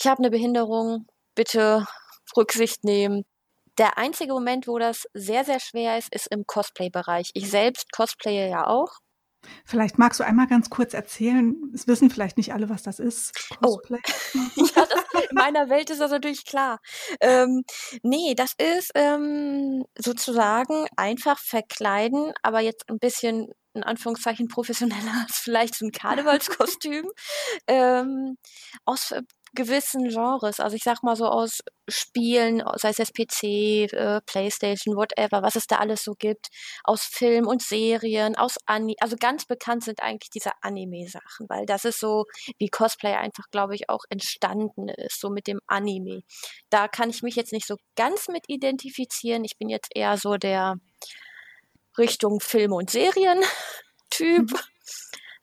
[0.00, 1.86] ich habe eine Behinderung, bitte
[2.36, 3.24] Rücksicht nehmen.
[3.78, 7.30] Der einzige Moment, wo das sehr, sehr schwer ist, ist im Cosplay-Bereich.
[7.34, 9.00] Ich selbst cosplaye ja auch.
[9.64, 13.32] Vielleicht magst du einmal ganz kurz erzählen, es wissen vielleicht nicht alle, was das ist.
[13.62, 13.76] Oh.
[13.76, 14.00] Cosplay.
[14.34, 14.64] Oh.
[14.74, 16.78] ja, das, in meiner Welt ist das natürlich klar.
[17.20, 17.62] Ähm,
[18.02, 25.36] nee, das ist ähm, sozusagen einfach verkleiden, aber jetzt ein bisschen in Anführungszeichen professioneller als
[25.36, 27.06] vielleicht so ein Karnevalskostüm
[27.66, 28.38] ähm,
[28.84, 29.14] aus
[29.56, 30.60] gewissen Genres.
[30.60, 35.66] Also ich sag mal so aus Spielen, sei es PC, äh, Playstation, whatever, was es
[35.66, 36.46] da alles so gibt,
[36.84, 41.84] aus Film und Serien, aus Anime, also ganz bekannt sind eigentlich diese Anime-Sachen, weil das
[41.84, 42.26] ist so,
[42.58, 46.22] wie Cosplay einfach, glaube ich, auch entstanden ist, so mit dem Anime.
[46.70, 49.44] Da kann ich mich jetzt nicht so ganz mit identifizieren.
[49.44, 50.76] Ich bin jetzt eher so der
[51.98, 53.42] Richtung Filme und Serien
[54.10, 54.50] Typ.
[54.50, 54.58] Mhm.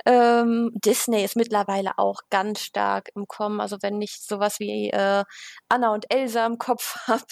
[0.05, 3.61] Ähm, Disney ist mittlerweile auch ganz stark im Kommen.
[3.61, 5.23] Also wenn ich sowas wie äh,
[5.69, 7.23] Anna und Elsa im Kopf habe,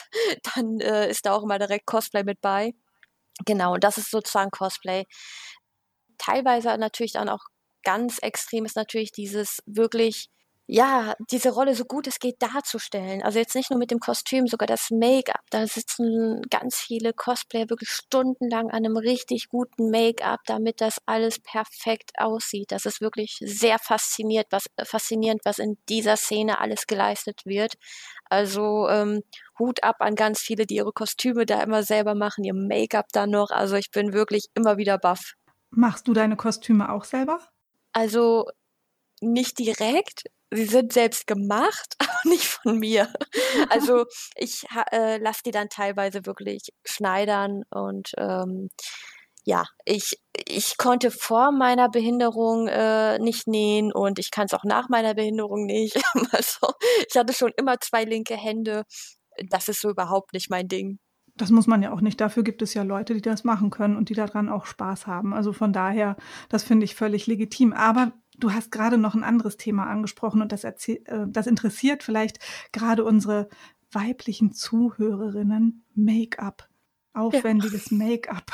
[0.56, 2.74] dann äh, ist da auch immer direkt Cosplay mit bei.
[3.46, 5.06] Genau, und das ist sozusagen Cosplay.
[6.18, 7.44] Teilweise natürlich dann auch
[7.84, 10.30] ganz extrem ist natürlich dieses wirklich
[10.74, 13.22] ja, diese Rolle so gut es geht darzustellen.
[13.24, 15.42] Also jetzt nicht nur mit dem Kostüm, sogar das Make-up.
[15.50, 21.40] Da sitzen ganz viele Cosplayer wirklich stundenlang an einem richtig guten Make-up, damit das alles
[21.40, 22.72] perfekt aussieht.
[22.72, 27.74] Das ist wirklich sehr fasziniert, was, faszinierend, was in dieser Szene alles geleistet wird.
[28.30, 29.24] Also ähm,
[29.60, 33.32] Hut ab an ganz viele, die ihre Kostüme da immer selber machen, ihr Make-up dann
[33.32, 33.52] noch.
[33.52, 35.34] Also ich bin wirklich immer wieder baff.
[35.70, 37.42] Machst du deine Kostüme auch selber?
[37.92, 38.46] Also
[39.20, 43.12] nicht direkt, sie sind selbst gemacht, aber nicht von mir.
[43.70, 48.70] Also ich äh, lasse die dann teilweise wirklich schneidern und ähm,
[49.44, 54.64] ja, ich, ich konnte vor meiner Behinderung äh, nicht nähen und ich kann es auch
[54.64, 56.00] nach meiner Behinderung nicht.
[56.32, 56.74] also
[57.08, 58.84] ich hatte schon immer zwei linke Hände.
[59.50, 61.00] Das ist so überhaupt nicht mein Ding.
[61.36, 62.22] Das muss man ja auch nicht.
[62.22, 65.34] Dafür gibt es ja Leute, die das machen können und die daran auch Spaß haben.
[65.34, 66.18] Also von daher,
[66.50, 67.74] das finde ich völlig legitim.
[67.74, 68.12] Aber
[68.42, 72.40] Du hast gerade noch ein anderes Thema angesprochen und das, äh, das interessiert vielleicht
[72.74, 73.48] gerade unsere
[73.92, 75.86] weiblichen Zuhörerinnen.
[75.96, 76.68] Make-up.
[77.14, 77.98] Aufwendiges ja.
[77.98, 78.52] Make-up.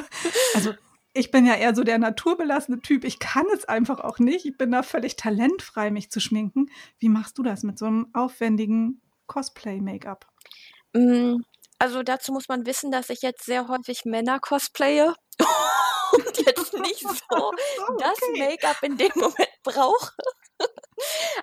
[0.54, 0.74] also
[1.12, 3.04] ich bin ja eher so der naturbelassene Typ.
[3.04, 4.46] Ich kann es einfach auch nicht.
[4.46, 6.70] Ich bin da völlig talentfrei, mich zu schminken.
[6.98, 10.26] Wie machst du das mit so einem aufwendigen Cosplay-Make-up?
[10.92, 11.36] Mm,
[11.78, 15.14] also dazu muss man wissen, dass ich jetzt sehr häufig Männer cosplaye
[16.12, 17.52] und jetzt nicht so
[17.98, 20.12] das Make-up in dem Moment brauche.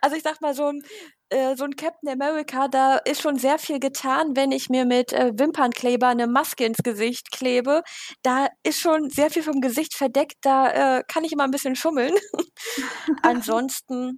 [0.02, 0.84] Also ich sag mal, so ein,
[1.30, 5.14] äh, so ein Captain America, da ist schon sehr viel getan, wenn ich mir mit
[5.14, 7.84] äh, Wimpernkleber eine Maske ins Gesicht klebe.
[8.22, 11.76] Da ist schon sehr viel vom Gesicht verdeckt, da äh, kann ich immer ein bisschen
[11.76, 12.16] schummeln.
[13.24, 14.18] Ansonsten,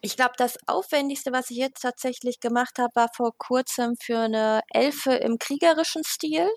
[0.00, 4.60] ich glaube, das Aufwendigste, was ich jetzt tatsächlich gemacht habe, war vor kurzem für eine
[4.72, 6.48] Elfe im kriegerischen Stil.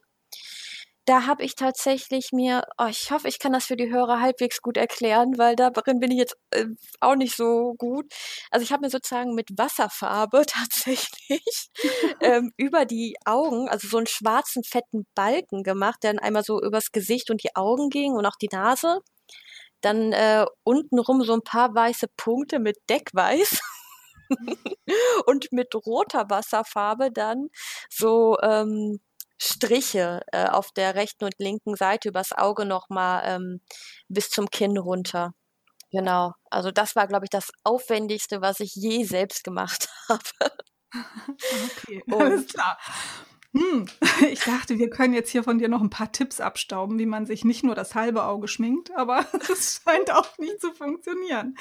[1.07, 4.61] Da habe ich tatsächlich mir, oh, ich hoffe, ich kann das für die Hörer halbwegs
[4.61, 6.65] gut erklären, weil darin bin ich jetzt äh,
[6.99, 8.13] auch nicht so gut.
[8.51, 11.69] Also ich habe mir sozusagen mit Wasserfarbe tatsächlich
[12.19, 16.61] ähm, über die Augen, also so einen schwarzen, fetten Balken gemacht, der dann einmal so
[16.61, 18.99] übers Gesicht und die Augen ging und auch die Nase.
[19.81, 23.61] Dann äh, untenrum so ein paar weiße Punkte mit Deckweiß.
[25.25, 27.47] und mit roter Wasserfarbe dann
[27.89, 28.99] so ähm,
[29.39, 33.61] Striche äh, auf der rechten und linken Seite übers Auge nochmal ähm,
[34.07, 35.33] bis zum Kinn runter.
[35.91, 36.33] Genau.
[36.49, 40.23] Also das war, glaube ich, das Aufwendigste, was ich je selbst gemacht habe.
[41.77, 42.77] Okay, und alles klar.
[43.53, 43.87] Hm,
[44.31, 47.25] ich dachte, wir können jetzt hier von dir noch ein paar Tipps abstauben, wie man
[47.25, 51.55] sich nicht nur das halbe Auge schminkt, aber es scheint auch nicht zu funktionieren.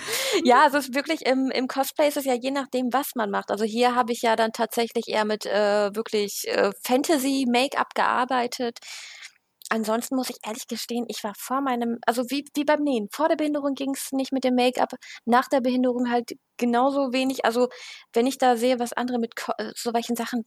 [0.45, 3.31] Ja, also es ist wirklich im, im Cosplay ist es ja je nachdem, was man
[3.31, 3.51] macht.
[3.51, 8.79] Also hier habe ich ja dann tatsächlich eher mit äh, wirklich äh, Fantasy-Make-up gearbeitet.
[9.69, 13.09] Ansonsten muss ich ehrlich gestehen, ich war vor meinem, also wie, wie beim Nähen.
[13.13, 14.93] Vor der Behinderung ging es nicht mit dem Make-up,
[15.25, 17.45] nach der Behinderung halt genauso wenig.
[17.45, 17.69] Also
[18.13, 20.45] wenn ich da sehe, was andere mit äh, so welchen Sachen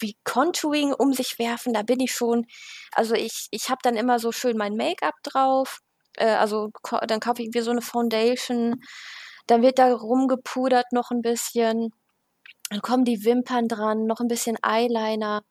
[0.00, 2.46] wie Contouring um sich werfen, da bin ich schon,
[2.92, 5.80] also ich, ich habe dann immer so schön mein Make-up drauf,
[6.16, 6.70] äh, also
[7.06, 8.80] dann kaufe ich mir so eine Foundation,
[9.46, 11.90] dann wird da rumgepudert noch ein bisschen,
[12.70, 15.42] dann kommen die Wimpern dran, noch ein bisschen Eyeliner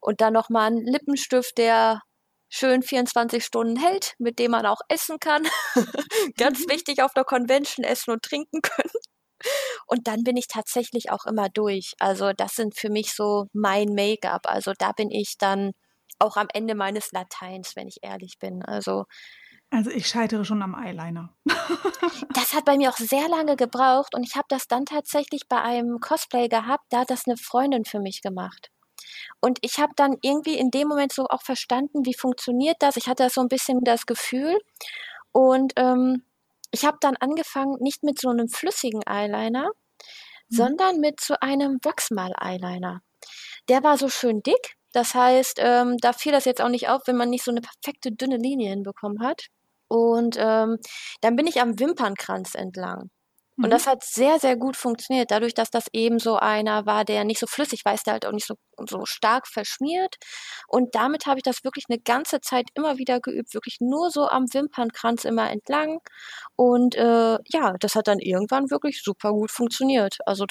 [0.00, 2.00] und dann nochmal ein Lippenstift, der
[2.48, 5.46] schön 24 Stunden hält, mit dem man auch essen kann.
[6.38, 6.70] Ganz mhm.
[6.70, 8.90] wichtig auf der Convention essen und trinken können.
[9.86, 11.94] Und dann bin ich tatsächlich auch immer durch.
[11.98, 14.42] Also das sind für mich so mein Make-up.
[14.46, 15.72] Also da bin ich dann
[16.18, 18.62] auch am Ende meines Lateins, wenn ich ehrlich bin.
[18.64, 19.04] Also
[19.70, 21.34] also ich scheitere schon am Eyeliner.
[22.32, 25.60] das hat bei mir auch sehr lange gebraucht und ich habe das dann tatsächlich bei
[25.60, 28.70] einem Cosplay gehabt, da hat das eine Freundin für mich gemacht.
[29.40, 32.96] Und ich habe dann irgendwie in dem Moment so auch verstanden, wie funktioniert das.
[32.96, 34.56] Ich hatte so ein bisschen das Gefühl
[35.32, 36.22] und ähm,
[36.74, 40.56] ich habe dann angefangen, nicht mit so einem flüssigen Eyeliner, mhm.
[40.56, 43.00] sondern mit so einem Wachsmal-Eyeliner.
[43.68, 44.74] Der war so schön dick.
[44.92, 47.60] Das heißt, ähm, da fiel das jetzt auch nicht auf, wenn man nicht so eine
[47.60, 49.46] perfekte dünne Linie hinbekommen hat.
[49.86, 50.78] Und ähm,
[51.20, 53.10] dann bin ich am Wimpernkranz entlang.
[53.56, 53.70] Und mhm.
[53.70, 55.30] das hat sehr, sehr gut funktioniert.
[55.30, 58.26] Dadurch, dass das eben so einer war, der nicht so flüssig war, ist der halt
[58.26, 58.54] auch nicht so,
[58.88, 60.16] so stark verschmiert.
[60.66, 64.28] Und damit habe ich das wirklich eine ganze Zeit immer wieder geübt, wirklich nur so
[64.28, 66.00] am Wimpernkranz immer entlang.
[66.56, 70.16] Und äh, ja, das hat dann irgendwann wirklich super gut funktioniert.
[70.26, 70.46] Also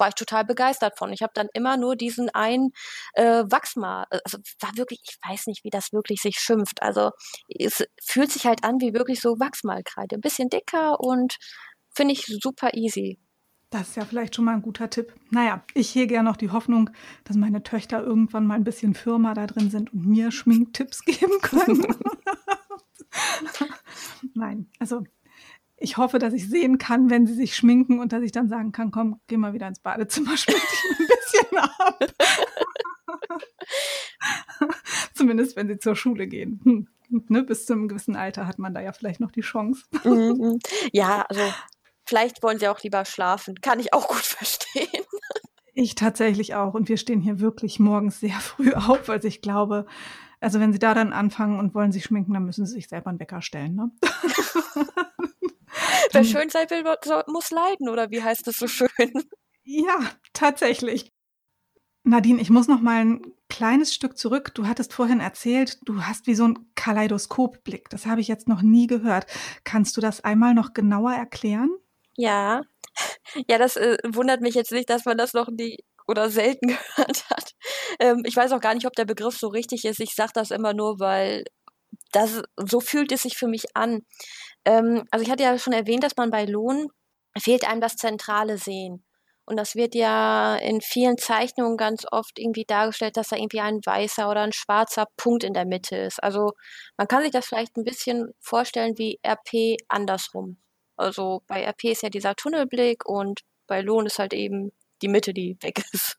[0.00, 1.12] war ich total begeistert von.
[1.12, 2.70] Ich habe dann immer nur diesen einen
[3.12, 6.82] äh, Wachsmal, also war wirklich, ich weiß nicht, wie das wirklich sich schimpft.
[6.82, 7.10] Also
[7.48, 10.16] es fühlt sich halt an wie wirklich so Wachsmalkreide.
[10.16, 11.36] Ein bisschen dicker und
[12.00, 13.18] Finde ich super easy.
[13.68, 15.12] Das ist ja vielleicht schon mal ein guter Tipp.
[15.28, 16.88] Naja, ich hege ja noch die Hoffnung,
[17.24, 21.38] dass meine Töchter irgendwann mal ein bisschen Firma da drin sind und mir Schminktipps geben
[21.42, 21.94] können.
[24.34, 25.04] Nein, also
[25.76, 28.72] ich hoffe, dass ich sehen kann, wenn sie sich schminken und dass ich dann sagen
[28.72, 32.12] kann, komm, geh mal wieder ins Badezimmer, schmink dich ein bisschen ab.
[35.12, 36.62] Zumindest, wenn sie zur Schule gehen.
[36.64, 36.88] Hm.
[37.28, 39.82] Ne, bis zu einem gewissen Alter hat man da ja vielleicht noch die Chance.
[40.04, 40.60] Mhm.
[40.92, 41.42] Ja, also
[42.10, 43.60] Vielleicht wollen sie auch lieber schlafen.
[43.60, 45.04] Kann ich auch gut verstehen.
[45.74, 46.74] Ich tatsächlich auch.
[46.74, 49.86] Und wir stehen hier wirklich morgens sehr früh auf, weil ich glaube,
[50.40, 53.10] also wenn sie da dann anfangen und wollen sich schminken, dann müssen sie sich selber
[53.10, 53.76] einen Wecker stellen.
[53.76, 53.92] Ne?
[56.12, 56.82] Wer schön sein will,
[57.28, 58.88] muss leiden, oder wie heißt es so schön?
[59.62, 60.00] Ja,
[60.32, 61.12] tatsächlich.
[62.02, 64.52] Nadine, ich muss noch mal ein kleines Stück zurück.
[64.56, 67.88] Du hattest vorhin erzählt, du hast wie so ein Kaleidoskopblick.
[67.88, 69.26] Das habe ich jetzt noch nie gehört.
[69.62, 71.70] Kannst du das einmal noch genauer erklären?
[72.20, 72.62] Ja,
[73.48, 77.30] ja, das äh, wundert mich jetzt nicht, dass man das noch nie oder selten gehört
[77.30, 77.52] hat.
[78.00, 80.00] Ähm, ich weiß auch gar nicht, ob der Begriff so richtig ist.
[80.00, 81.44] Ich sage das immer nur, weil
[82.12, 84.02] das so fühlt es sich für mich an.
[84.66, 86.88] Ähm, also ich hatte ja schon erwähnt, dass man bei Lohn
[87.38, 89.04] fehlt einem das zentrale Sehen.
[89.46, 93.80] Und das wird ja in vielen Zeichnungen ganz oft irgendwie dargestellt, dass da irgendwie ein
[93.84, 96.22] weißer oder ein schwarzer Punkt in der Mitte ist.
[96.22, 96.52] Also
[96.98, 100.58] man kann sich das vielleicht ein bisschen vorstellen wie RP andersrum.
[101.00, 105.32] Also bei RP ist ja dieser Tunnelblick und bei Lohn ist halt eben die Mitte,
[105.32, 106.16] die weg ist.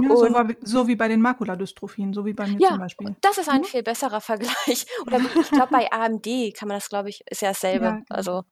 [0.00, 3.16] Ja, so, war, so, wie bei den Makuladystrophien, so wie bei mir ja, zum Beispiel.
[3.20, 3.64] Das ist ein mhm.
[3.64, 4.86] viel besserer Vergleich.
[5.06, 7.84] Oder ich glaube, bei AMD kann man das, glaube ich, ist ja dasselbe.
[7.84, 8.04] Ja, genau.
[8.08, 8.42] Also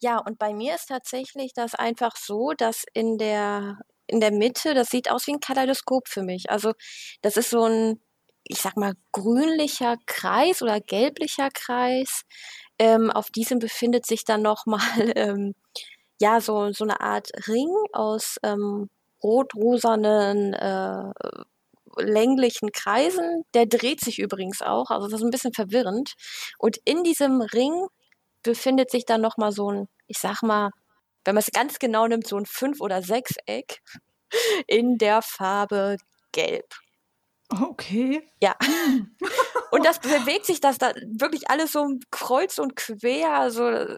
[0.00, 3.78] ja, und bei mir ist tatsächlich das einfach so, dass in der
[4.08, 6.50] in der Mitte, das sieht aus wie ein Kaleidoskop für mich.
[6.50, 6.72] Also
[7.20, 8.02] das ist so ein,
[8.42, 12.22] ich sag mal, grünlicher Kreis oder gelblicher Kreis,
[12.78, 14.80] ähm, auf diesem befindet sich dann nochmal
[15.16, 15.54] ähm,
[16.20, 18.88] ja so, so eine Art Ring aus ähm,
[19.22, 21.12] rot-rosanen äh,
[21.96, 23.44] länglichen Kreisen.
[23.54, 26.14] Der dreht sich übrigens auch, also das ist ein bisschen verwirrend.
[26.58, 27.86] Und in diesem Ring
[28.42, 30.70] befindet sich dann nochmal so ein, ich sag mal,
[31.24, 33.80] wenn man es ganz genau nimmt, so ein Fünf- oder Sechseck
[34.66, 35.96] in der Farbe
[36.32, 36.74] Gelb.
[37.48, 38.26] Okay.
[38.42, 38.56] Ja.
[39.70, 43.32] Und das bewegt sich das da wirklich alles so kreuz und quer.
[43.32, 43.96] Also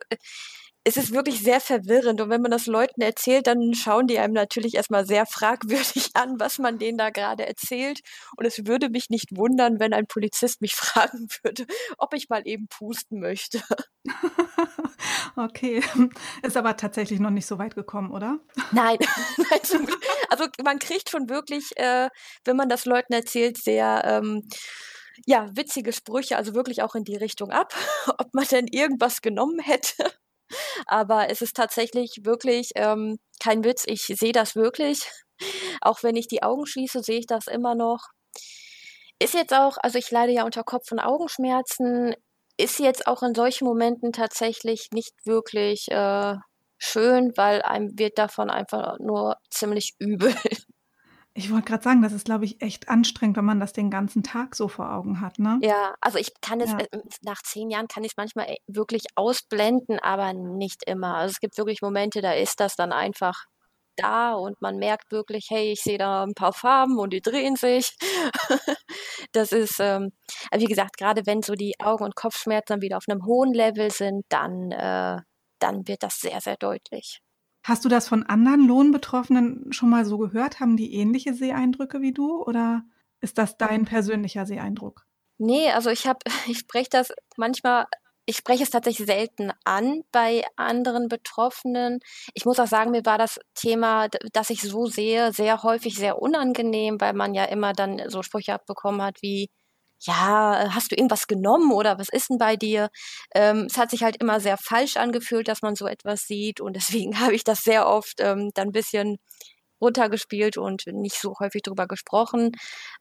[0.84, 2.20] es ist wirklich sehr verwirrend.
[2.20, 6.40] Und wenn man das Leuten erzählt, dann schauen die einem natürlich erstmal sehr fragwürdig an,
[6.40, 8.00] was man denen da gerade erzählt.
[8.36, 11.66] Und es würde mich nicht wundern, wenn ein Polizist mich fragen würde,
[11.98, 13.62] ob ich mal eben pusten möchte.
[15.36, 15.82] okay.
[16.42, 18.38] Ist aber tatsächlich noch nicht so weit gekommen, oder?
[18.72, 18.98] Nein.
[20.30, 22.08] also man kriegt schon wirklich, äh,
[22.44, 24.02] wenn man das Leuten erzählt, sehr.
[24.04, 24.48] Ähm,
[25.26, 27.74] ja, witzige Sprüche, also wirklich auch in die Richtung ab,
[28.18, 30.10] ob man denn irgendwas genommen hätte.
[30.86, 33.84] Aber es ist tatsächlich wirklich ähm, kein Witz.
[33.86, 35.08] Ich sehe das wirklich.
[35.80, 38.08] Auch wenn ich die Augen schließe, sehe ich das immer noch.
[39.18, 42.14] Ist jetzt auch, also ich leide ja unter Kopf- und Augenschmerzen,
[42.56, 46.34] ist jetzt auch in solchen Momenten tatsächlich nicht wirklich äh,
[46.78, 50.34] schön, weil einem wird davon einfach nur ziemlich übel.
[51.34, 54.22] Ich wollte gerade sagen, das ist, glaube ich, echt anstrengend, wenn man das den ganzen
[54.22, 55.58] Tag so vor Augen hat, ne?
[55.62, 56.78] Ja, also ich kann es, Ja.
[56.78, 56.86] äh,
[57.22, 61.14] nach zehn Jahren kann ich es manchmal äh, wirklich ausblenden, aber nicht immer.
[61.16, 63.44] Also es gibt wirklich Momente, da ist das dann einfach
[63.96, 67.56] da und man merkt wirklich, hey, ich sehe da ein paar Farben und die drehen
[67.56, 67.96] sich.
[69.32, 70.12] Das ist, ähm,
[70.52, 74.24] wie gesagt, gerade wenn so die Augen- und Kopfschmerzen wieder auf einem hohen Level sind,
[74.28, 75.18] dann, äh,
[75.60, 77.20] dann wird das sehr, sehr deutlich.
[77.62, 80.60] Hast du das von anderen Lohnbetroffenen schon mal so gehört?
[80.60, 82.84] Haben die ähnliche Seeeindrücke wie du oder
[83.20, 85.06] ist das dein persönlicher Seeeindruck?
[85.38, 87.86] Nee, also ich habe, ich spreche das manchmal,
[88.26, 92.00] ich spreche es tatsächlich selten an bei anderen Betroffenen.
[92.34, 96.20] Ich muss auch sagen, mir war das Thema, das ich so sehe, sehr häufig sehr
[96.20, 99.48] unangenehm, weil man ja immer dann so Sprüche abbekommen hat wie,
[100.02, 102.88] ja, hast du irgendwas genommen oder was ist denn bei dir?
[103.34, 106.74] Ähm, es hat sich halt immer sehr falsch angefühlt, dass man so etwas sieht und
[106.74, 109.18] deswegen habe ich das sehr oft ähm, dann ein bisschen
[109.80, 112.52] runtergespielt und nicht so häufig drüber gesprochen,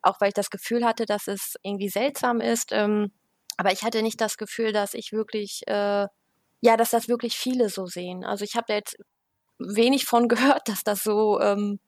[0.02, 2.70] auch weil ich das Gefühl hatte, dass es irgendwie seltsam ist.
[2.72, 3.12] Ähm,
[3.58, 6.08] aber ich hatte nicht das Gefühl, dass ich wirklich, äh,
[6.62, 8.24] ja, dass das wirklich viele so sehen.
[8.24, 8.96] Also ich habe da jetzt
[9.60, 11.80] wenig von gehört, dass das so ähm,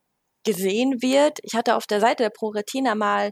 [0.45, 1.39] gesehen wird.
[1.43, 3.31] Ich hatte auf der Seite der ProRetina mal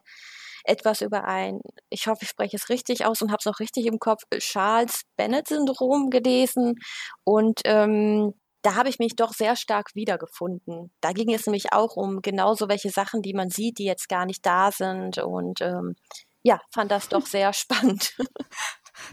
[0.63, 3.85] etwas über ein, ich hoffe, ich spreche es richtig aus und habe es auch richtig
[3.85, 6.75] im Kopf, Charles-Bennett-Syndrom gelesen.
[7.23, 10.91] Und ähm, da habe ich mich doch sehr stark wiedergefunden.
[11.01, 14.25] Da ging es nämlich auch um genauso welche Sachen, die man sieht, die jetzt gar
[14.25, 15.17] nicht da sind.
[15.19, 15.95] Und ähm,
[16.43, 18.15] ja, fand das doch sehr spannend.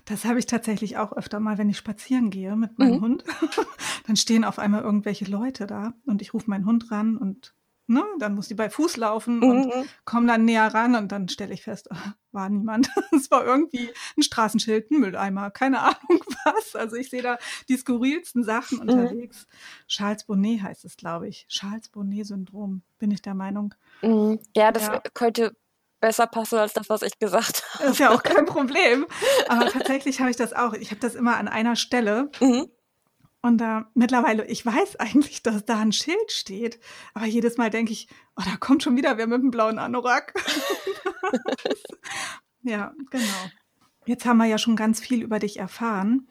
[0.04, 3.00] Das habe ich tatsächlich auch öfter mal, wenn ich spazieren gehe mit meinem Mhm.
[3.02, 3.24] Hund.
[4.06, 7.54] Dann stehen auf einmal irgendwelche Leute da und ich rufe meinen Hund ran und
[7.86, 9.88] ne, dann muss die bei Fuß laufen und Mhm.
[10.04, 12.88] komme dann näher ran und dann stelle ich fest, ah, war niemand.
[13.12, 15.96] Es war irgendwie ein Straßenschild, ein Mülleimer, keine Ahnung
[16.44, 16.76] was.
[16.76, 18.88] Also ich sehe da die skurrilsten Sachen Mhm.
[18.90, 19.46] unterwegs.
[19.88, 21.46] Charles Bonnet heißt es, glaube ich.
[21.48, 23.74] Charles Bonnet-Syndrom, bin ich der Meinung.
[24.02, 24.38] Mhm.
[24.56, 25.00] Ja, das Ja.
[25.14, 25.56] könnte
[26.00, 27.90] besser passen als das, was ich gesagt habe.
[27.90, 29.06] Ist ja auch kein Problem.
[29.48, 30.74] Aber tatsächlich habe ich das auch.
[30.74, 32.30] Ich habe das immer an einer Stelle.
[32.40, 32.68] Mhm.
[33.46, 36.80] Und da mittlerweile, ich weiß eigentlich, dass da ein Schild steht,
[37.14, 40.34] aber jedes Mal denke ich, oh, da kommt schon wieder wer mit dem blauen Anorak.
[42.62, 43.24] ja, genau.
[44.04, 46.28] Jetzt haben wir ja schon ganz viel über dich erfahren,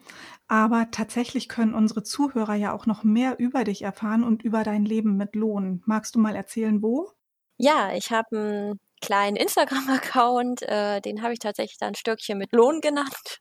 [0.50, 4.84] aber tatsächlich können unsere Zuhörer ja auch noch mehr über dich erfahren und über dein
[4.84, 5.82] Leben mit Lohn.
[5.86, 7.12] Magst du mal erzählen, wo?
[7.58, 12.82] Ja, ich habe einen kleinen Instagram-Account, äh, den habe ich tatsächlich dann Stöckchen mit Lohn
[12.82, 13.40] genannt.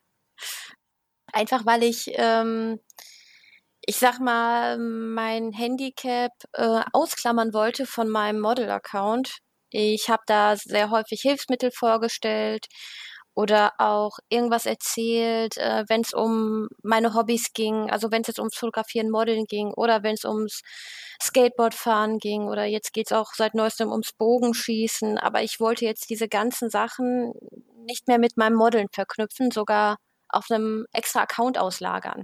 [1.35, 2.79] Einfach weil ich, ähm,
[3.87, 9.37] ich sag mal, mein Handicap äh, ausklammern wollte von meinem Model-Account.
[9.69, 12.65] Ich habe da sehr häufig Hilfsmittel vorgestellt
[13.35, 18.39] oder auch irgendwas erzählt, äh, wenn es um meine Hobbys ging, also wenn es jetzt
[18.39, 20.61] ums Fotografieren, Modeln ging oder wenn es ums
[21.21, 25.17] Skateboardfahren ging oder jetzt geht's auch seit neuestem ums Bogenschießen.
[25.19, 27.33] Aber ich wollte jetzt diese ganzen Sachen
[27.85, 29.97] nicht mehr mit meinem Modeln verknüpfen, sogar
[30.29, 32.23] auf einem extra Account auslagern.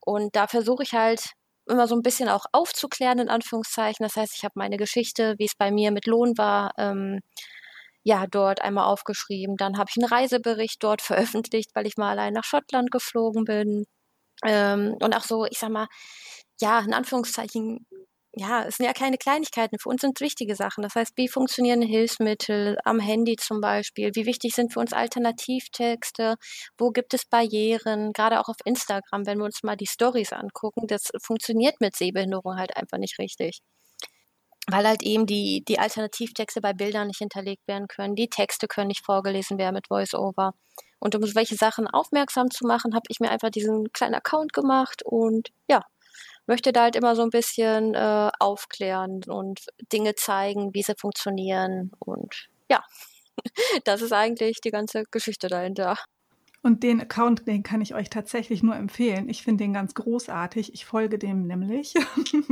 [0.00, 1.32] Und da versuche ich halt
[1.66, 4.04] immer so ein bisschen auch aufzuklären, in Anführungszeichen.
[4.04, 7.20] Das heißt, ich habe meine Geschichte, wie es bei mir mit Lohn war, ähm,
[8.04, 9.56] ja, dort einmal aufgeschrieben.
[9.56, 11.02] Dann habe ich einen Reisebericht dort
[11.42, 13.84] veröffentlicht, weil ich mal allein nach Schottland geflogen bin.
[14.46, 15.88] Ähm, und auch so, ich sag mal,
[16.60, 17.86] ja, in Anführungszeichen,
[18.34, 19.78] ja, es sind ja keine Kleinigkeiten.
[19.78, 20.82] Für uns sind es wichtige Sachen.
[20.82, 24.10] Das heißt, wie funktionieren Hilfsmittel am Handy zum Beispiel?
[24.14, 26.36] Wie wichtig sind für uns Alternativtexte?
[26.78, 28.12] Wo gibt es Barrieren?
[28.12, 32.56] Gerade auch auf Instagram, wenn wir uns mal die Stories angucken, das funktioniert mit Sehbehinderung
[32.56, 33.60] halt einfach nicht richtig.
[34.70, 38.14] weil halt eben die, die Alternativtexte bei Bildern nicht hinterlegt werden können.
[38.14, 40.52] Die Texte können nicht vorgelesen werden mit VoiceOver.
[41.00, 45.02] Und um welche Sachen aufmerksam zu machen, habe ich mir einfach diesen kleinen Account gemacht
[45.04, 45.82] und ja,
[46.50, 49.60] möchte da halt immer so ein bisschen äh, aufklären und
[49.92, 51.92] Dinge zeigen, wie sie funktionieren.
[52.00, 52.82] Und ja,
[53.84, 55.96] das ist eigentlich die ganze Geschichte dahinter.
[56.60, 59.28] Und den Account, den kann ich euch tatsächlich nur empfehlen.
[59.28, 60.74] Ich finde den ganz großartig.
[60.74, 61.94] Ich folge dem nämlich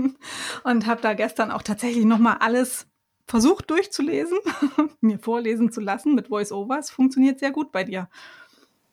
[0.65, 2.87] und habe da gestern auch tatsächlich nochmal alles
[3.27, 4.39] versucht durchzulesen,
[5.01, 6.91] mir vorlesen zu lassen mit Voice-Overs.
[6.91, 8.09] Funktioniert sehr gut bei dir.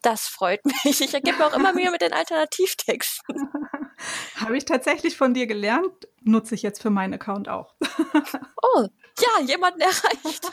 [0.06, 1.02] Das freut mich.
[1.02, 3.50] Ich ergebe mir auch immer Mühe mit den Alternativtexten.
[4.36, 7.74] Habe ich tatsächlich von dir gelernt, nutze ich jetzt für meinen Account auch.
[8.62, 8.88] oh,
[9.18, 10.52] ja, jemanden erreicht.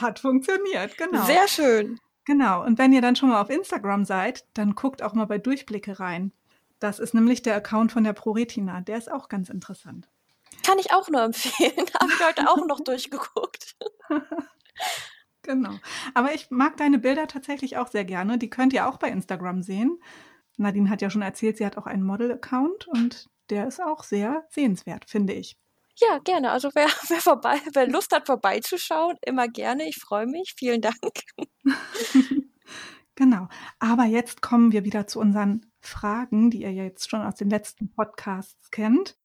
[0.00, 1.24] Hat funktioniert, genau.
[1.24, 2.00] Sehr schön.
[2.24, 2.64] Genau.
[2.64, 6.00] Und wenn ihr dann schon mal auf Instagram seid, dann guckt auch mal bei Durchblicke
[6.00, 6.32] rein.
[6.80, 8.80] Das ist nämlich der Account von der ProRetina.
[8.80, 10.08] Der ist auch ganz interessant.
[10.64, 11.86] Kann ich auch nur empfehlen.
[12.00, 13.76] Habe ich heute auch noch durchgeguckt.
[15.46, 15.74] Genau.
[16.14, 18.38] Aber ich mag deine Bilder tatsächlich auch sehr gerne.
[18.38, 19.98] Die könnt ihr auch bei Instagram sehen.
[20.56, 24.44] Nadine hat ja schon erzählt, sie hat auch einen Model-Account und der ist auch sehr
[24.50, 25.56] sehenswert, finde ich.
[25.98, 26.50] Ja, gerne.
[26.50, 29.88] Also wer, wer vorbei, wer Lust hat, vorbeizuschauen, immer gerne.
[29.88, 30.54] Ich freue mich.
[30.56, 30.96] Vielen Dank.
[33.14, 33.48] genau.
[33.78, 37.90] Aber jetzt kommen wir wieder zu unseren Fragen, die ihr jetzt schon aus den letzten
[37.90, 39.16] Podcasts kennt.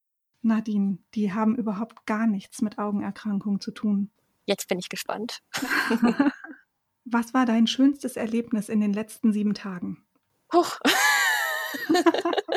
[0.42, 4.10] Nadine, die haben überhaupt gar nichts mit Augenerkrankungen zu tun.
[4.52, 5.40] Jetzt bin ich gespannt.
[7.06, 10.06] Was war dein schönstes Erlebnis in den letzten sieben Tagen?
[10.54, 10.78] Huch.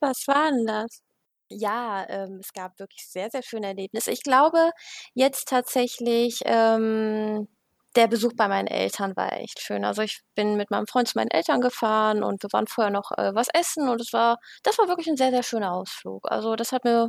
[0.00, 1.00] Was war denn das?
[1.48, 4.10] Ja, ähm, es gab wirklich sehr, sehr schöne Erlebnisse.
[4.10, 4.72] Ich glaube
[5.14, 7.48] jetzt tatsächlich, ähm,
[7.94, 9.86] der Besuch bei meinen Eltern war echt schön.
[9.86, 13.10] Also ich bin mit meinem Freund zu meinen Eltern gefahren und wir waren vorher noch
[13.12, 16.30] äh, was essen und es war, das war wirklich ein sehr, sehr schöner Ausflug.
[16.30, 17.08] Also das hat mir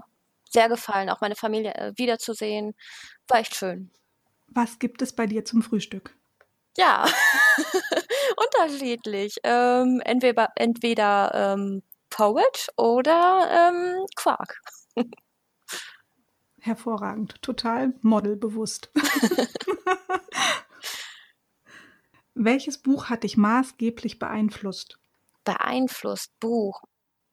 [0.52, 2.76] sehr gefallen, auch meine Familie äh, wiederzusehen.
[3.28, 3.92] War echt schön.
[4.48, 6.16] Was gibt es bei dir zum Frühstück?
[6.78, 7.06] Ja,
[8.38, 9.38] unterschiedlich.
[9.44, 14.62] Ähm, entweder entweder ähm, Porridge oder ähm, Quark.
[16.60, 18.92] Hervorragend, total modelbewusst.
[22.34, 25.00] Welches Buch hat dich maßgeblich beeinflusst?
[25.44, 26.84] Beeinflusst, Buch.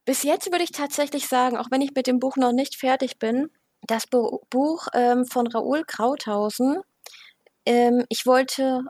[0.05, 3.19] Bis jetzt würde ich tatsächlich sagen, auch wenn ich mit dem Buch noch nicht fertig
[3.19, 3.51] bin,
[3.87, 6.81] das Buch ähm, von Raoul Krauthausen.
[7.67, 8.83] Ähm, ich wollte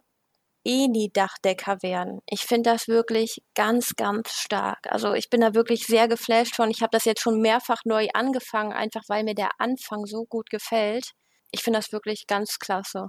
[0.64, 2.20] eh nie Dachdecker werden.
[2.26, 4.78] Ich finde das wirklich ganz, ganz stark.
[4.88, 6.70] Also ich bin da wirklich sehr geflasht von.
[6.70, 10.50] Ich habe das jetzt schon mehrfach neu angefangen, einfach weil mir der Anfang so gut
[10.50, 11.10] gefällt.
[11.52, 13.08] Ich finde das wirklich ganz klasse.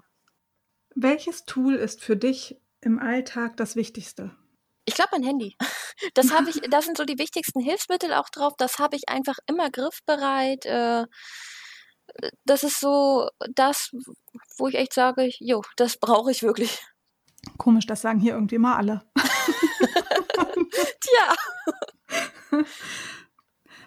[0.95, 4.35] Welches Tool ist für dich im Alltag das Wichtigste?
[4.85, 5.55] Ich glaube mein Handy.
[6.13, 8.53] Das habe ich, das sind so die wichtigsten Hilfsmittel auch drauf.
[8.57, 10.65] Das habe ich einfach immer griffbereit.
[10.65, 11.05] Äh,
[12.43, 13.91] das ist so das,
[14.57, 16.83] wo ich echt sage, jo, das brauche ich wirklich.
[17.57, 19.05] Komisch, das sagen hier irgendwie mal alle.
[20.99, 21.35] Tja.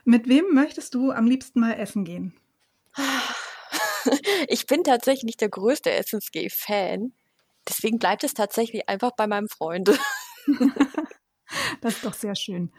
[0.05, 2.35] Mit wem möchtest du am liebsten mal essen gehen?
[4.49, 7.13] Ich bin tatsächlich nicht der größte Essensgeh-Fan.
[7.69, 9.91] Deswegen bleibt es tatsächlich einfach bei meinem Freund.
[11.81, 12.73] das ist doch sehr schön.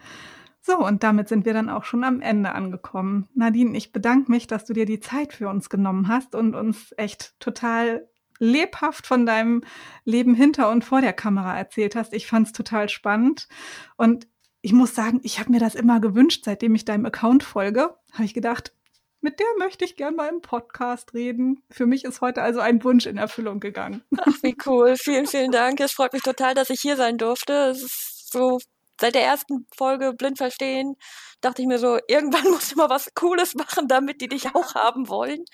[0.62, 3.28] So, und damit sind wir dann auch schon am Ende angekommen.
[3.34, 6.92] Nadine, ich bedanke mich, dass du dir die Zeit für uns genommen hast und uns
[6.98, 8.08] echt total
[8.38, 9.62] lebhaft von deinem
[10.04, 12.12] Leben hinter und vor der Kamera erzählt hast.
[12.12, 13.48] Ich fand es total spannend.
[13.96, 14.26] Und
[14.62, 17.94] ich muss sagen, ich habe mir das immer gewünscht, seitdem ich deinem Account folge.
[18.12, 18.74] Habe ich gedacht,
[19.20, 21.62] mit der möchte ich gerne mal im Podcast reden.
[21.70, 24.02] Für mich ist heute also ein Wunsch in Erfüllung gegangen.
[24.18, 24.96] Ach, wie cool.
[24.96, 25.80] Vielen, vielen Dank.
[25.80, 27.52] Es freut mich total, dass ich hier sein durfte.
[27.52, 28.58] Es ist so
[29.00, 30.94] seit der ersten Folge blind verstehen,
[31.40, 34.74] dachte ich mir so, irgendwann musst du mal was Cooles machen, damit die dich auch
[34.74, 35.44] haben wollen.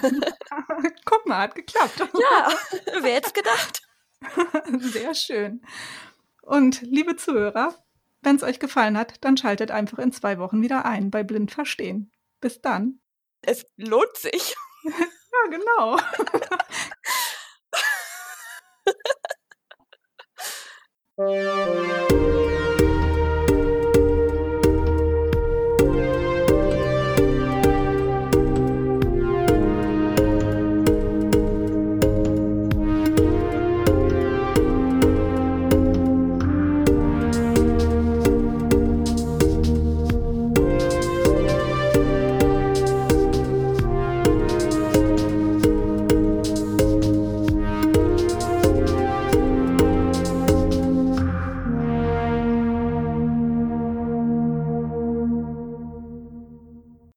[1.04, 1.98] Guck mal, hat geklappt.
[1.98, 2.48] Ja,
[3.00, 3.82] wer hätte gedacht?
[4.78, 5.62] Sehr schön.
[6.42, 7.74] Und liebe Zuhörer,
[8.22, 11.52] wenn es euch gefallen hat, dann schaltet einfach in zwei Wochen wieder ein bei Blind
[11.52, 12.10] Verstehen.
[12.40, 13.00] Bis dann
[13.46, 14.54] es lohnt sich.
[14.84, 15.96] ja, genau.